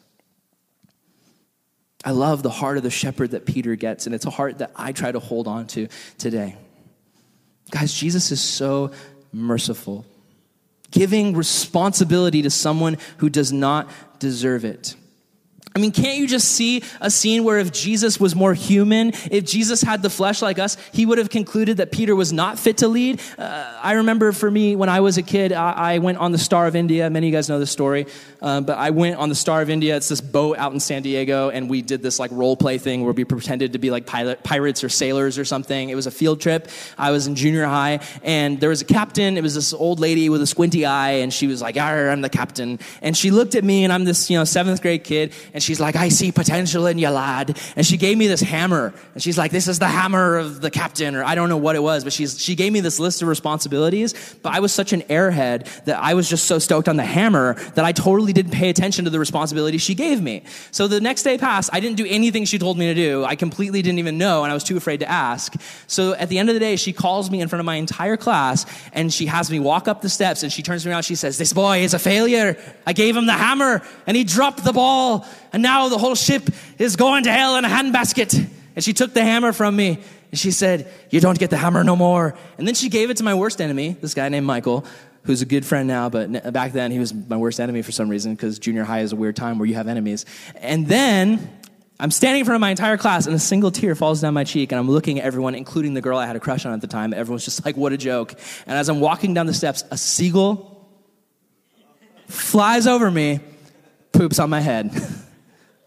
[2.05, 4.71] I love the heart of the shepherd that Peter gets, and it's a heart that
[4.73, 6.55] I try to hold on to today.
[7.71, 8.91] Guys, Jesus is so
[9.33, 10.05] merciful,
[10.91, 14.95] giving responsibility to someone who does not deserve it.
[15.73, 19.45] I mean, can't you just see a scene where if Jesus was more human, if
[19.45, 22.79] Jesus had the flesh like us, he would have concluded that Peter was not fit
[22.79, 23.21] to lead?
[23.37, 26.37] Uh, I remember for me, when I was a kid, I, I, went on the
[26.37, 27.09] Star of India.
[27.09, 28.07] Many of you guys know this story,
[28.41, 29.95] uh, but I went on the Star of India.
[29.95, 33.05] It's this boat out in San Diego, and we did this like role play thing
[33.05, 35.89] where we pretended to be like pilot, pirates or sailors or something.
[35.89, 36.67] It was a field trip.
[36.97, 39.37] I was in junior high, and there was a captain.
[39.37, 42.29] It was this old lady with a squinty eye, and she was like, I'm the
[42.29, 42.79] captain.
[43.01, 45.65] And she looked at me, and I'm this, you know, seventh grade kid, and and
[45.67, 47.55] she's like, I see potential in you, lad.
[47.75, 48.95] And she gave me this hammer.
[49.13, 51.75] And she's like, this is the hammer of the captain, or I don't know what
[51.75, 54.35] it was, but she's, she gave me this list of responsibilities.
[54.41, 57.53] But I was such an airhead that I was just so stoked on the hammer
[57.75, 60.45] that I totally didn't pay attention to the responsibilities she gave me.
[60.71, 61.69] So the next day passed.
[61.71, 63.23] I didn't do anything she told me to do.
[63.23, 65.53] I completely didn't even know, and I was too afraid to ask.
[65.85, 68.17] So at the end of the day, she calls me in front of my entire
[68.17, 71.03] class, and she has me walk up the steps, and she turns me around.
[71.03, 72.57] She says, This boy is a failure.
[72.87, 76.49] I gave him the hammer, and he dropped the ball and now the whole ship
[76.77, 78.47] is going to hell in a handbasket.
[78.75, 79.99] And she took the hammer from me
[80.31, 82.35] and she said, You don't get the hammer no more.
[82.57, 84.85] And then she gave it to my worst enemy, this guy named Michael,
[85.23, 88.09] who's a good friend now, but back then he was my worst enemy for some
[88.09, 90.25] reason because junior high is a weird time where you have enemies.
[90.55, 91.49] And then
[91.99, 94.45] I'm standing in front of my entire class and a single tear falls down my
[94.45, 96.81] cheek and I'm looking at everyone, including the girl I had a crush on at
[96.81, 97.13] the time.
[97.13, 98.33] Everyone's just like, What a joke.
[98.65, 100.89] And as I'm walking down the steps, a seagull
[102.27, 103.41] flies over me,
[104.13, 104.91] poops on my head.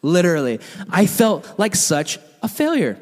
[0.04, 0.60] literally.
[0.90, 2.98] I felt like such a failure.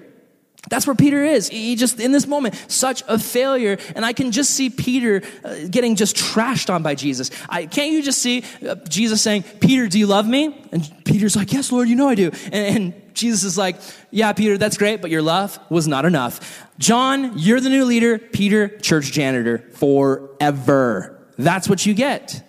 [0.70, 1.48] That's where Peter is.
[1.48, 3.78] He just, in this moment, such a failure.
[3.96, 7.30] And I can just see Peter uh, getting just trashed on by Jesus.
[7.48, 10.64] I, can't you just see uh, Jesus saying, Peter, do you love me?
[10.70, 12.30] And Peter's like, Yes, Lord, you know I do.
[12.52, 13.76] And, and Jesus is like,
[14.12, 16.64] Yeah, Peter, that's great, but your love was not enough.
[16.78, 18.18] John, you're the new leader.
[18.18, 21.26] Peter, church janitor forever.
[21.38, 22.48] That's what you get.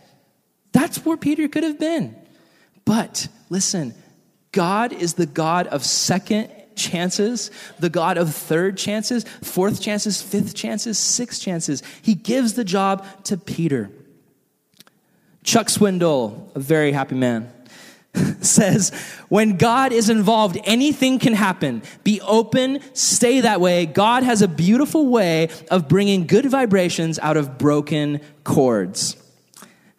[0.71, 2.15] That's where Peter could have been.
[2.85, 3.95] But listen,
[4.53, 10.55] God is the God of second chances, the God of third chances, fourth chances, fifth
[10.55, 11.83] chances, sixth chances.
[12.01, 13.89] He gives the job to Peter.
[15.43, 17.51] Chuck Swindoll, a very happy man,
[18.41, 18.91] says,
[19.27, 21.81] when God is involved, anything can happen.
[22.03, 23.85] Be open, stay that way.
[23.85, 29.17] God has a beautiful way of bringing good vibrations out of broken chords.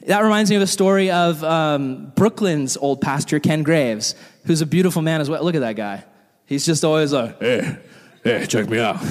[0.07, 4.15] That reminds me of a story of um, Brooklyn's old pastor, Ken Graves,
[4.45, 5.43] who's a beautiful man as well.
[5.43, 6.05] Look at that guy.
[6.47, 7.79] He's just always like, hey,
[8.23, 9.03] hey, check me out.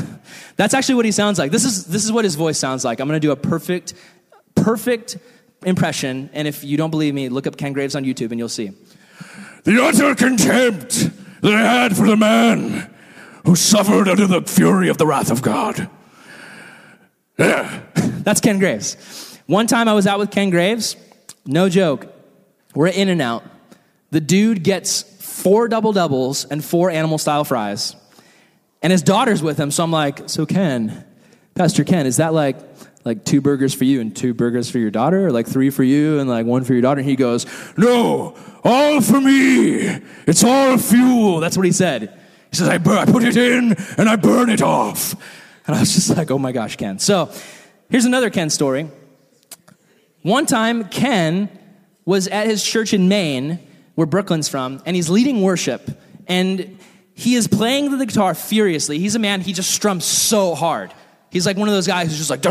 [0.56, 1.52] That's actually what he sounds like.
[1.52, 3.00] This is, this is what his voice sounds like.
[3.00, 3.94] I'm going to do a perfect,
[4.56, 5.18] perfect
[5.66, 6.30] impression.
[6.34, 8.72] And if you don't believe me, look up Ken Graves on YouTube and you'll see.
[9.64, 11.10] the utter contempt
[11.42, 12.94] that I had for the man
[13.46, 15.90] who suffered under the fury of the wrath of God.
[17.38, 17.82] Yeah.
[17.96, 19.40] That's Ken Graves.
[19.48, 20.96] One time I was out with Ken Graves,
[21.46, 22.08] no joke.
[22.74, 23.44] We're In and Out.
[24.12, 25.04] The dude gets
[25.34, 27.96] four double doubles and four animal style fries.
[28.82, 31.06] And his daughter's with him, so I'm like, so Ken,
[31.56, 32.58] Pastor Ken, is that like
[33.06, 35.84] like two burgers for you and two burgers for your daughter, or like three for
[35.84, 37.02] you and like one for your daughter?
[37.02, 37.46] And he goes,
[37.78, 40.00] No, all for me.
[40.26, 41.40] It's all fuel.
[41.40, 42.18] That's what he said.
[42.50, 45.16] He says, I, bur- I put it in and I burn it off.
[45.66, 47.00] And I was just like, oh my gosh, Ken.
[47.00, 47.32] So
[47.90, 48.90] here's another Ken story.
[50.22, 51.50] One time, Ken
[52.06, 53.60] was at his church in Maine,
[53.96, 55.89] where Brooklyn's from, and he's leading worship.
[56.28, 56.80] And
[57.14, 59.00] he is playing the guitar furiously.
[59.00, 60.94] He's a man, he just strums so hard.
[61.30, 62.46] He's like one of those guys who's just like,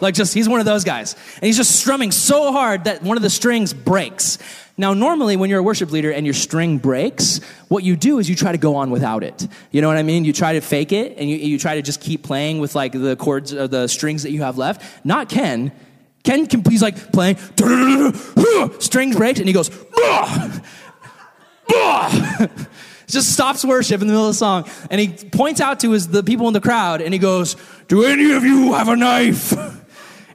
[0.00, 1.16] like just, he's one of those guys.
[1.34, 4.38] And he's just strumming so hard that one of the strings breaks.
[4.78, 8.28] Now, normally when you're a worship leader and your string breaks, what you do is
[8.28, 9.48] you try to go on without it.
[9.72, 10.24] You know what I mean?
[10.24, 12.92] You try to fake it and you, you try to just keep playing with like
[12.92, 15.04] the chords or the strings that you have left.
[15.04, 15.72] Not Ken.
[16.26, 17.36] Ken can, he's like playing,
[18.80, 19.70] strings breaks, and he goes,
[23.06, 26.08] just stops worship in the middle of the song, and he points out to his
[26.08, 27.56] the people in the crowd, and he goes,
[27.88, 29.54] Do any of you have a knife?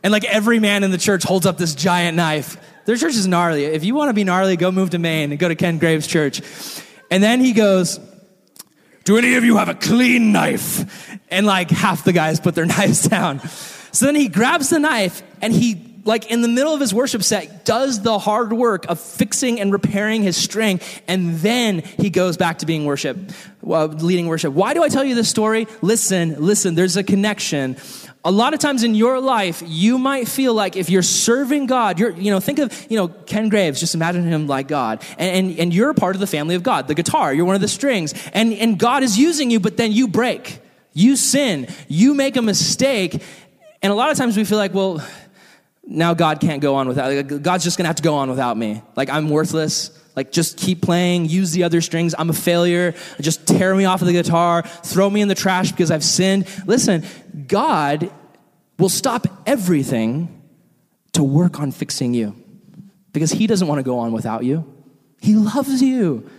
[0.03, 2.57] And like every man in the church holds up this giant knife.
[2.85, 3.65] Their church is gnarly.
[3.65, 6.07] If you want to be gnarly, go move to Maine and go to Ken Graves
[6.07, 6.41] Church.
[7.11, 7.99] And then he goes,
[9.03, 11.19] Do any of you have a clean knife?
[11.31, 13.41] and like half the guys put their knives down.
[13.91, 17.23] So then he grabs the knife and he, like in the middle of his worship
[17.23, 22.37] set, does the hard work of fixing and repairing his string, and then he goes
[22.37, 23.17] back to being worship,
[23.67, 24.53] uh, leading worship.
[24.53, 25.67] Why do I tell you this story?
[25.81, 27.77] Listen, listen, there's a connection.
[28.23, 31.99] A lot of times in your life, you might feel like if you're serving God,
[31.99, 35.03] you're, you know, think of, you know, Ken Graves, just imagine him like God.
[35.17, 37.61] And, and, and you're part of the family of God, the guitar, you're one of
[37.61, 38.13] the strings.
[38.33, 40.61] And, and God is using you, but then you break.
[40.93, 41.67] You sin.
[41.87, 43.23] You make a mistake.
[43.81, 45.05] And a lot of times we feel like, well,
[45.83, 48.57] now God can't go on without, like, God's just gonna have to go on without
[48.57, 48.81] me.
[48.95, 49.97] Like I'm worthless.
[50.15, 52.13] Like just keep playing, use the other strings.
[52.17, 52.93] I'm a failure.
[53.19, 56.47] Just tear me off of the guitar, throw me in the trash because I've sinned.
[56.65, 57.05] Listen,
[57.47, 58.11] God
[58.77, 60.41] will stop everything
[61.13, 62.35] to work on fixing you
[63.13, 64.65] because He doesn't want to go on without you.
[65.21, 66.29] He loves you.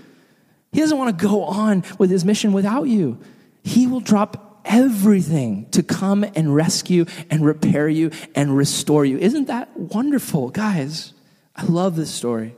[0.72, 3.18] He doesn't want to go on with His mission without you.
[3.62, 9.18] He will drop everything to come and rescue and repair you and restore you.
[9.18, 11.12] Isn't that wonderful, guys?
[11.54, 12.54] I love this story.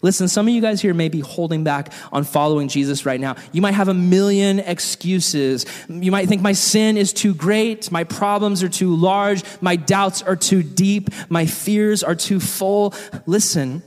[0.00, 3.36] Listen, some of you guys here may be holding back on following Jesus right now.
[3.52, 5.64] You might have a million excuses.
[5.88, 10.22] You might think my sin is too great, my problems are too large, my doubts
[10.22, 12.94] are too deep, my fears are too full.
[13.26, 13.82] Listen,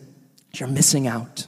[0.53, 1.47] you're missing out.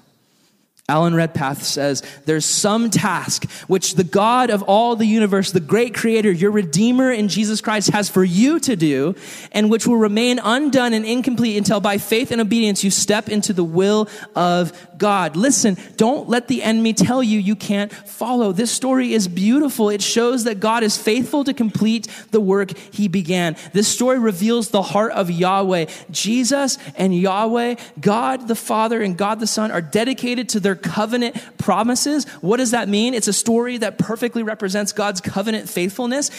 [0.90, 5.94] Alan Redpath says, There's some task which the God of all the universe, the great
[5.94, 9.14] creator, your Redeemer in Jesus Christ, has for you to do,
[9.52, 13.52] and which will remain undone and incomplete until by faith and obedience you step into
[13.52, 15.36] the will of God.
[15.36, 18.54] Listen, don't let the enemy tell you you can't follow.
[18.54, 19.90] This story is beautiful.
[19.90, 23.58] It shows that God is faithful to complete the work he began.
[23.74, 25.88] This story reveals the heart of Yahweh.
[26.12, 31.36] Jesus and Yahweh, God the Father and God the Son, are dedicated to their covenant
[31.58, 32.26] promises.
[32.42, 33.14] What does that mean?
[33.14, 36.30] It's a story that perfectly represents God's covenant faithfulness.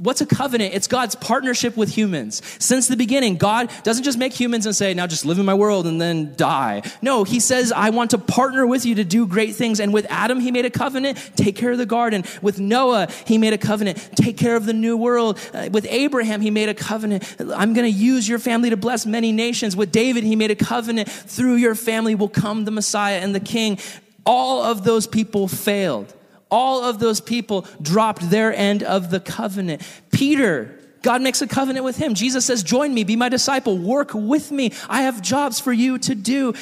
[0.00, 0.74] What's a covenant?
[0.74, 2.42] It's God's partnership with humans.
[2.58, 5.54] Since the beginning, God doesn't just make humans and say, now just live in my
[5.54, 6.82] world and then die.
[7.00, 9.80] No, he says, I want to partner with you to do great things.
[9.80, 12.24] And with Adam, he made a covenant, take care of the garden.
[12.42, 15.38] With Noah, he made a covenant, take care of the new world.
[15.52, 17.24] Uh, with Abraham, he made a covenant.
[17.40, 19.76] I'm going to use your family to bless many nations.
[19.76, 21.08] With David, he made a covenant.
[21.10, 23.78] Through your family will come the Messiah and the King.
[24.26, 26.14] All of those people failed.
[26.50, 29.82] All of those people dropped their end of the covenant.
[30.12, 32.14] Peter, God makes a covenant with him.
[32.14, 34.72] Jesus says, Join me, be my disciple, work with me.
[34.88, 36.54] I have jobs for you to do.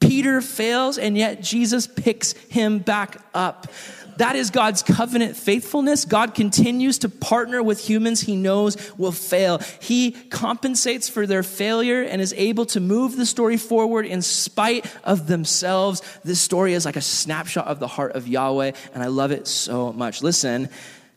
[0.00, 3.66] Peter fails, and yet Jesus picks him back up.
[4.18, 6.04] That is God's covenant faithfulness.
[6.04, 9.58] God continues to partner with humans he knows will fail.
[9.80, 14.92] He compensates for their failure and is able to move the story forward in spite
[15.04, 16.02] of themselves.
[16.24, 19.46] This story is like a snapshot of the heart of Yahweh, and I love it
[19.46, 20.20] so much.
[20.20, 20.68] Listen,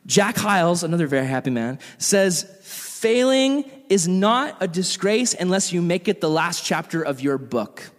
[0.06, 6.08] Jack Hyles, another very happy man, says, Failing is not a disgrace unless you make
[6.08, 7.90] it the last chapter of your book.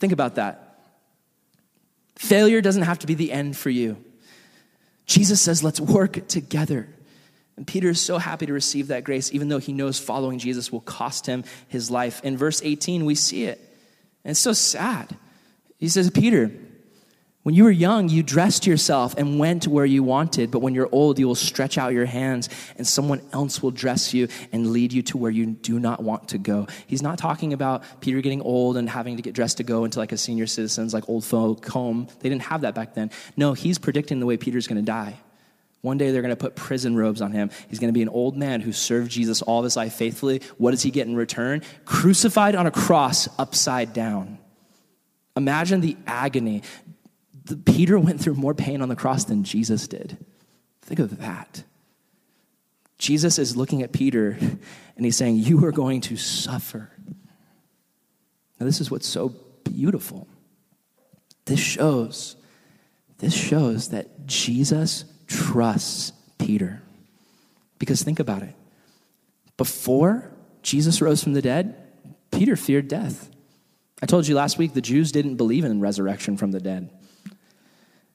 [0.00, 0.80] Think about that.
[2.16, 3.96] Failure doesn't have to be the end for you.
[5.08, 6.86] Jesus says, let's work together.
[7.56, 10.70] And Peter is so happy to receive that grace, even though he knows following Jesus
[10.70, 12.22] will cost him his life.
[12.22, 13.58] In verse 18, we see it.
[14.22, 15.16] And it's so sad.
[15.78, 16.52] He says, Peter,
[17.48, 20.90] when you were young, you dressed yourself and went where you wanted, but when you're
[20.92, 24.92] old, you will stretch out your hands and someone else will dress you and lead
[24.92, 26.66] you to where you do not want to go.
[26.86, 29.98] He's not talking about Peter getting old and having to get dressed to go into
[29.98, 32.08] like a senior citizen's, like old folk home.
[32.20, 33.10] They didn't have that back then.
[33.34, 35.18] No, he's predicting the way Peter's going to die.
[35.80, 37.48] One day they're going to put prison robes on him.
[37.70, 40.42] He's going to be an old man who served Jesus all his life faithfully.
[40.58, 41.62] What does he get in return?
[41.86, 44.36] Crucified on a cross upside down.
[45.34, 46.62] Imagine the agony
[47.48, 50.16] the, Peter went through more pain on the cross than Jesus did.
[50.82, 51.64] Think of that.
[52.98, 54.36] Jesus is looking at Peter
[54.96, 56.90] and he's saying, You are going to suffer.
[58.58, 59.34] Now, this is what's so
[59.64, 60.26] beautiful.
[61.44, 62.36] This shows,
[63.18, 66.82] this shows that Jesus trusts Peter.
[67.78, 68.54] Because think about it.
[69.56, 70.30] Before
[70.62, 71.76] Jesus rose from the dead,
[72.30, 73.30] Peter feared death.
[74.02, 76.90] I told you last week the Jews didn't believe in resurrection from the dead.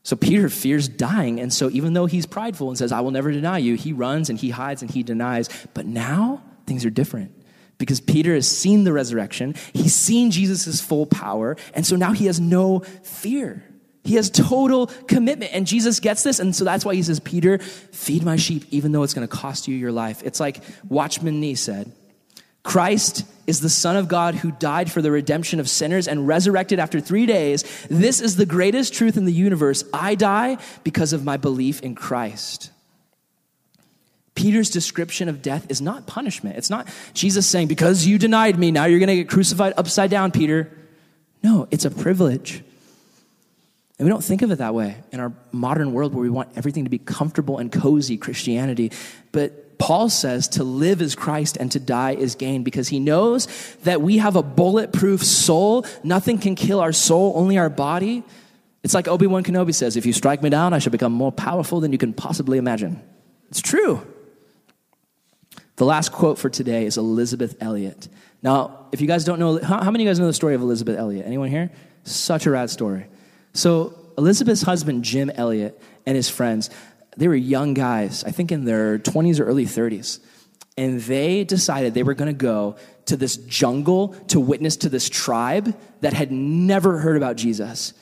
[0.04, 1.40] So Peter fears dying.
[1.40, 4.30] And so even though he's prideful and says, I will never deny you, he runs
[4.30, 5.50] and he hides and he denies.
[5.74, 7.32] But now things are different
[7.78, 11.56] because Peter has seen the resurrection, he's seen Jesus' full power.
[11.74, 13.64] And so now he has no fear.
[14.04, 15.54] He has total commitment.
[15.54, 16.40] And Jesus gets this.
[16.40, 19.34] And so that's why he says, Peter, feed my sheep, even though it's going to
[19.34, 20.22] cost you your life.
[20.26, 21.92] It's like Watchman Nee said
[22.64, 26.80] Christ is the Son of God who died for the redemption of sinners and resurrected
[26.80, 27.64] after three days.
[27.90, 29.84] This is the greatest truth in the universe.
[29.94, 32.72] I die because of my belief in Christ.
[34.36, 36.58] Peter's description of death is not punishment.
[36.58, 40.10] It's not Jesus saying, Because you denied me, now you're going to get crucified upside
[40.10, 40.76] down, Peter.
[41.44, 42.64] No, it's a privilege.
[44.00, 46.50] And we don't think of it that way in our modern world where we want
[46.56, 48.92] everything to be comfortable and cozy Christianity.
[49.32, 53.48] But Paul says to live is Christ and to die is gain because he knows
[53.84, 55.86] that we have a bulletproof soul.
[56.04, 58.24] Nothing can kill our soul, only our body.
[58.84, 61.32] It's like Obi Wan Kenobi says if you strike me down, I shall become more
[61.32, 63.02] powerful than you can possibly imagine.
[63.50, 64.06] It's true.
[65.76, 68.08] The last quote for today is Elisabeth Elliot.
[68.42, 70.62] Now, if you guys don't know, how, many of you guys know the story of
[70.62, 71.26] Elisabeth Elliot?
[71.26, 71.72] Anyone here?
[72.04, 73.08] Such a rad story.
[73.54, 76.70] So, Elisabeth's husband, Jim Elliot, and his friends,
[77.18, 80.20] they were young guys, I think in their 20s or early 30s.
[80.78, 85.10] And they decided they were going to go to this jungle to witness to this
[85.10, 87.94] tribe that had never heard about Jesus.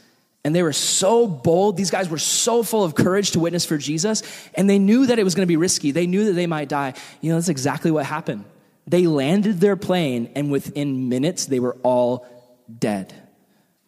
[0.43, 1.77] And they were so bold.
[1.77, 4.23] These guys were so full of courage to witness for Jesus.
[4.55, 5.91] And they knew that it was going to be risky.
[5.91, 6.93] They knew that they might die.
[7.19, 8.45] You know, that's exactly what happened.
[8.87, 12.25] They landed their plane, and within minutes, they were all
[12.79, 13.13] dead.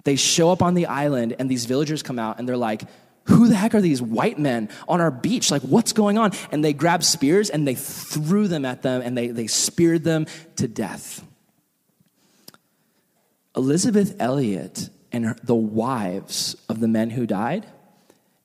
[0.03, 2.83] They show up on the island, and these villagers come out, and they're like,
[3.25, 5.49] who the heck are these white men on our beach?
[5.49, 6.31] Like, what's going on?
[6.51, 10.25] And they grabbed spears and they threw them at them and they, they speared them
[10.57, 11.25] to death.
[13.55, 17.65] Elisabeth Elliot and her, the wives of the men who died,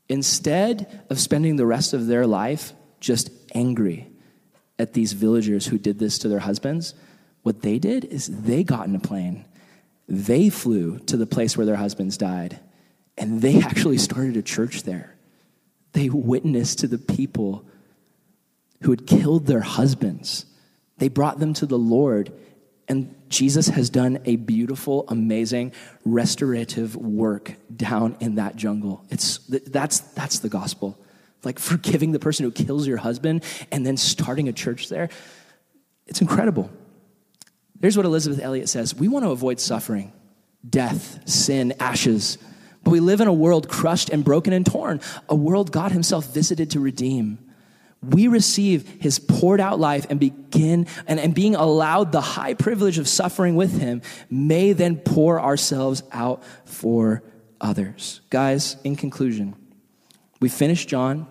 [0.09, 4.09] instead of spending the rest of their life just angry
[4.79, 6.95] at these villagers who did this to their husbands,
[7.43, 9.45] what they did is they got in a plane.
[10.07, 12.61] They flew to the place where their husbands died
[13.19, 15.17] and they actually started a church there.
[15.93, 17.65] They witnessed to the people
[18.83, 20.47] who had killed their husbands.
[20.99, 22.33] They brought them to the Lord.
[22.87, 25.73] And Jesus has done a beautiful, amazing,
[26.05, 29.05] restorative work down in that jungle.
[29.11, 30.99] It's, that's, that's the gospel.
[31.45, 35.09] Like forgiving the person who kills your husband and then starting a church there.
[36.07, 36.71] It's incredible.
[37.81, 40.13] Here's what Elisabeth Elliot says We want to avoid suffering,
[40.69, 42.39] death, sin, ashes.
[42.85, 46.33] But we live in a world crushed and broken and torn, a world God Himself
[46.33, 47.39] visited to redeem.
[48.03, 52.99] We receive His poured out life and begin, and, and being allowed the high privilege
[52.99, 57.23] of suffering with Him, may then pour ourselves out for
[57.61, 58.21] others.
[58.31, 59.55] Guys, in conclusion,
[60.41, 61.27] we finished John,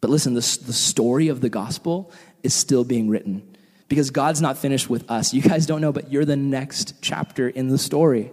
[0.00, 2.12] but listen, the, the story of the gospel
[2.42, 3.56] is still being written
[3.88, 5.32] because God's not finished with us.
[5.32, 8.30] You guys don't know, but you're the next chapter in the story.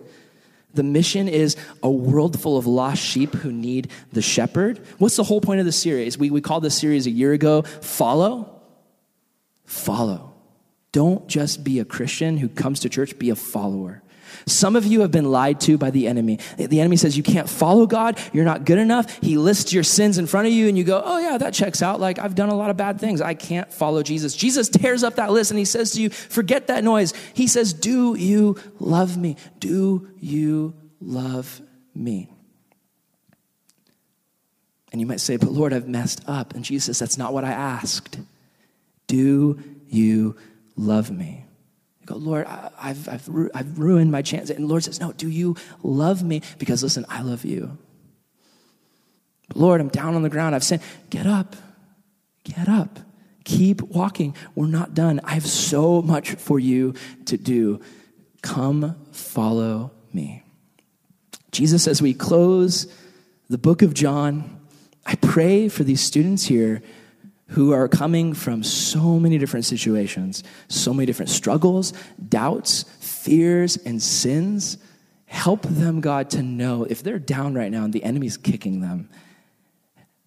[0.76, 4.80] The mission is a world full of lost sheep who need the shepherd.
[4.98, 6.18] What's the whole point of the series?
[6.18, 8.62] We, we called this series a year ago Follow.
[9.64, 10.34] Follow.
[10.92, 14.02] Don't just be a Christian who comes to church, be a follower.
[14.46, 16.40] Some of you have been lied to by the enemy.
[16.58, 19.22] The enemy says you can't follow God, you're not good enough.
[19.22, 21.82] He lists your sins in front of you, and you go, Oh, yeah, that checks
[21.82, 22.00] out.
[22.00, 23.22] Like, I've done a lot of bad things.
[23.22, 24.36] I can't follow Jesus.
[24.36, 27.14] Jesus tears up that list and he says to you, Forget that noise.
[27.34, 29.38] He says, Do you love me?
[29.60, 31.62] Do you love
[31.94, 32.30] me?
[34.92, 36.54] And you might say, But Lord, I've messed up.
[36.54, 38.20] And Jesus That's not what I asked.
[39.08, 40.36] Do you
[40.76, 41.45] love me?
[42.06, 44.50] Go, Lord, I- I've, I've, ru- I've ruined my chance.
[44.50, 46.42] And Lord says, No, do you love me?
[46.60, 47.78] Because listen, I love you.
[49.54, 50.56] Lord, I'm down on the ground.
[50.56, 50.82] I've sinned.
[51.10, 51.56] Get up.
[52.44, 53.00] Get up.
[53.44, 54.36] Keep walking.
[54.56, 55.20] We're not done.
[55.24, 56.94] I have so much for you
[57.26, 57.80] to do.
[58.42, 60.44] Come follow me.
[61.52, 62.92] Jesus, as we close
[63.50, 64.60] the book of John,
[65.06, 66.82] I pray for these students here
[67.50, 71.94] who are coming from so many different situations, so many different struggles,
[72.28, 74.78] doubts, fears, and sins.
[75.26, 79.10] Help them, God, to know if they're down right now and the enemy's kicking them,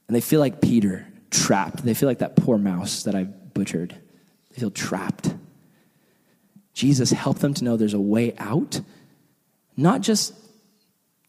[0.07, 1.85] and they feel like Peter, trapped.
[1.85, 3.95] They feel like that poor mouse that I butchered.
[4.51, 5.35] They feel trapped.
[6.73, 8.81] Jesus, help them to know there's a way out,
[9.77, 10.35] not just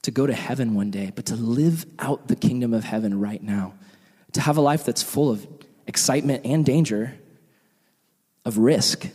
[0.04, 3.42] to go to heaven one day, but to live out the kingdom of heaven right
[3.42, 3.74] now.
[4.34, 5.59] To have a life that's full of
[5.90, 7.16] excitement and danger,
[8.46, 9.10] of risk,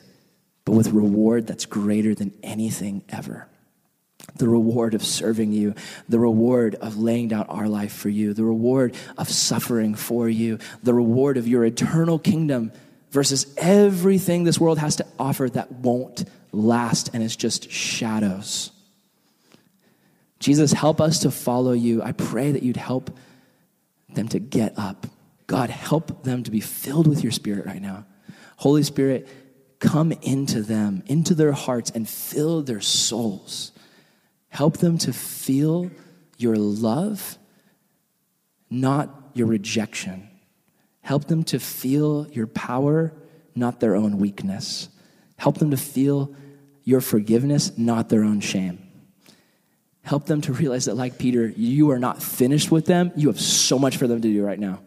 [0.64, 3.46] but with reward that's greater than anything ever.
[4.36, 5.76] The reward of serving you,
[6.08, 10.58] the reward of laying down our life for you, the reward of suffering for you,
[10.82, 12.72] the reward of your eternal kingdom
[13.10, 18.72] versus everything this world has to offer that won't last and is just shadows.
[20.40, 22.02] Jesus, help us to follow you.
[22.02, 23.16] I pray that you'd help
[24.08, 25.06] them to get up.
[25.46, 28.06] God, help them to be filled with your spirit right now.
[28.56, 29.28] Holy Spirit,
[29.78, 33.72] come into them, into their hearts, and fill their souls.
[34.48, 35.90] Help them to feel
[36.38, 37.38] your love,
[38.70, 40.28] not your rejection.
[41.02, 43.12] Help them to feel your power,
[43.54, 44.88] not their own weakness.
[45.36, 46.34] Help them to feel
[46.84, 48.78] your forgiveness, not their own shame.
[50.02, 53.10] Help them to realize that, like Peter, you are not finished with them.
[53.16, 54.80] You have so much for them to do right now.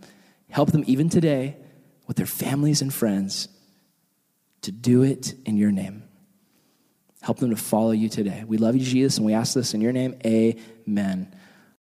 [0.49, 1.57] Help them, even today,
[2.07, 3.49] with their families and friends,
[4.61, 6.03] to do it in your name.
[7.21, 8.43] Help them to follow you today.
[8.47, 10.15] We love you, Jesus, and we ask this in your name.
[10.25, 11.35] Amen.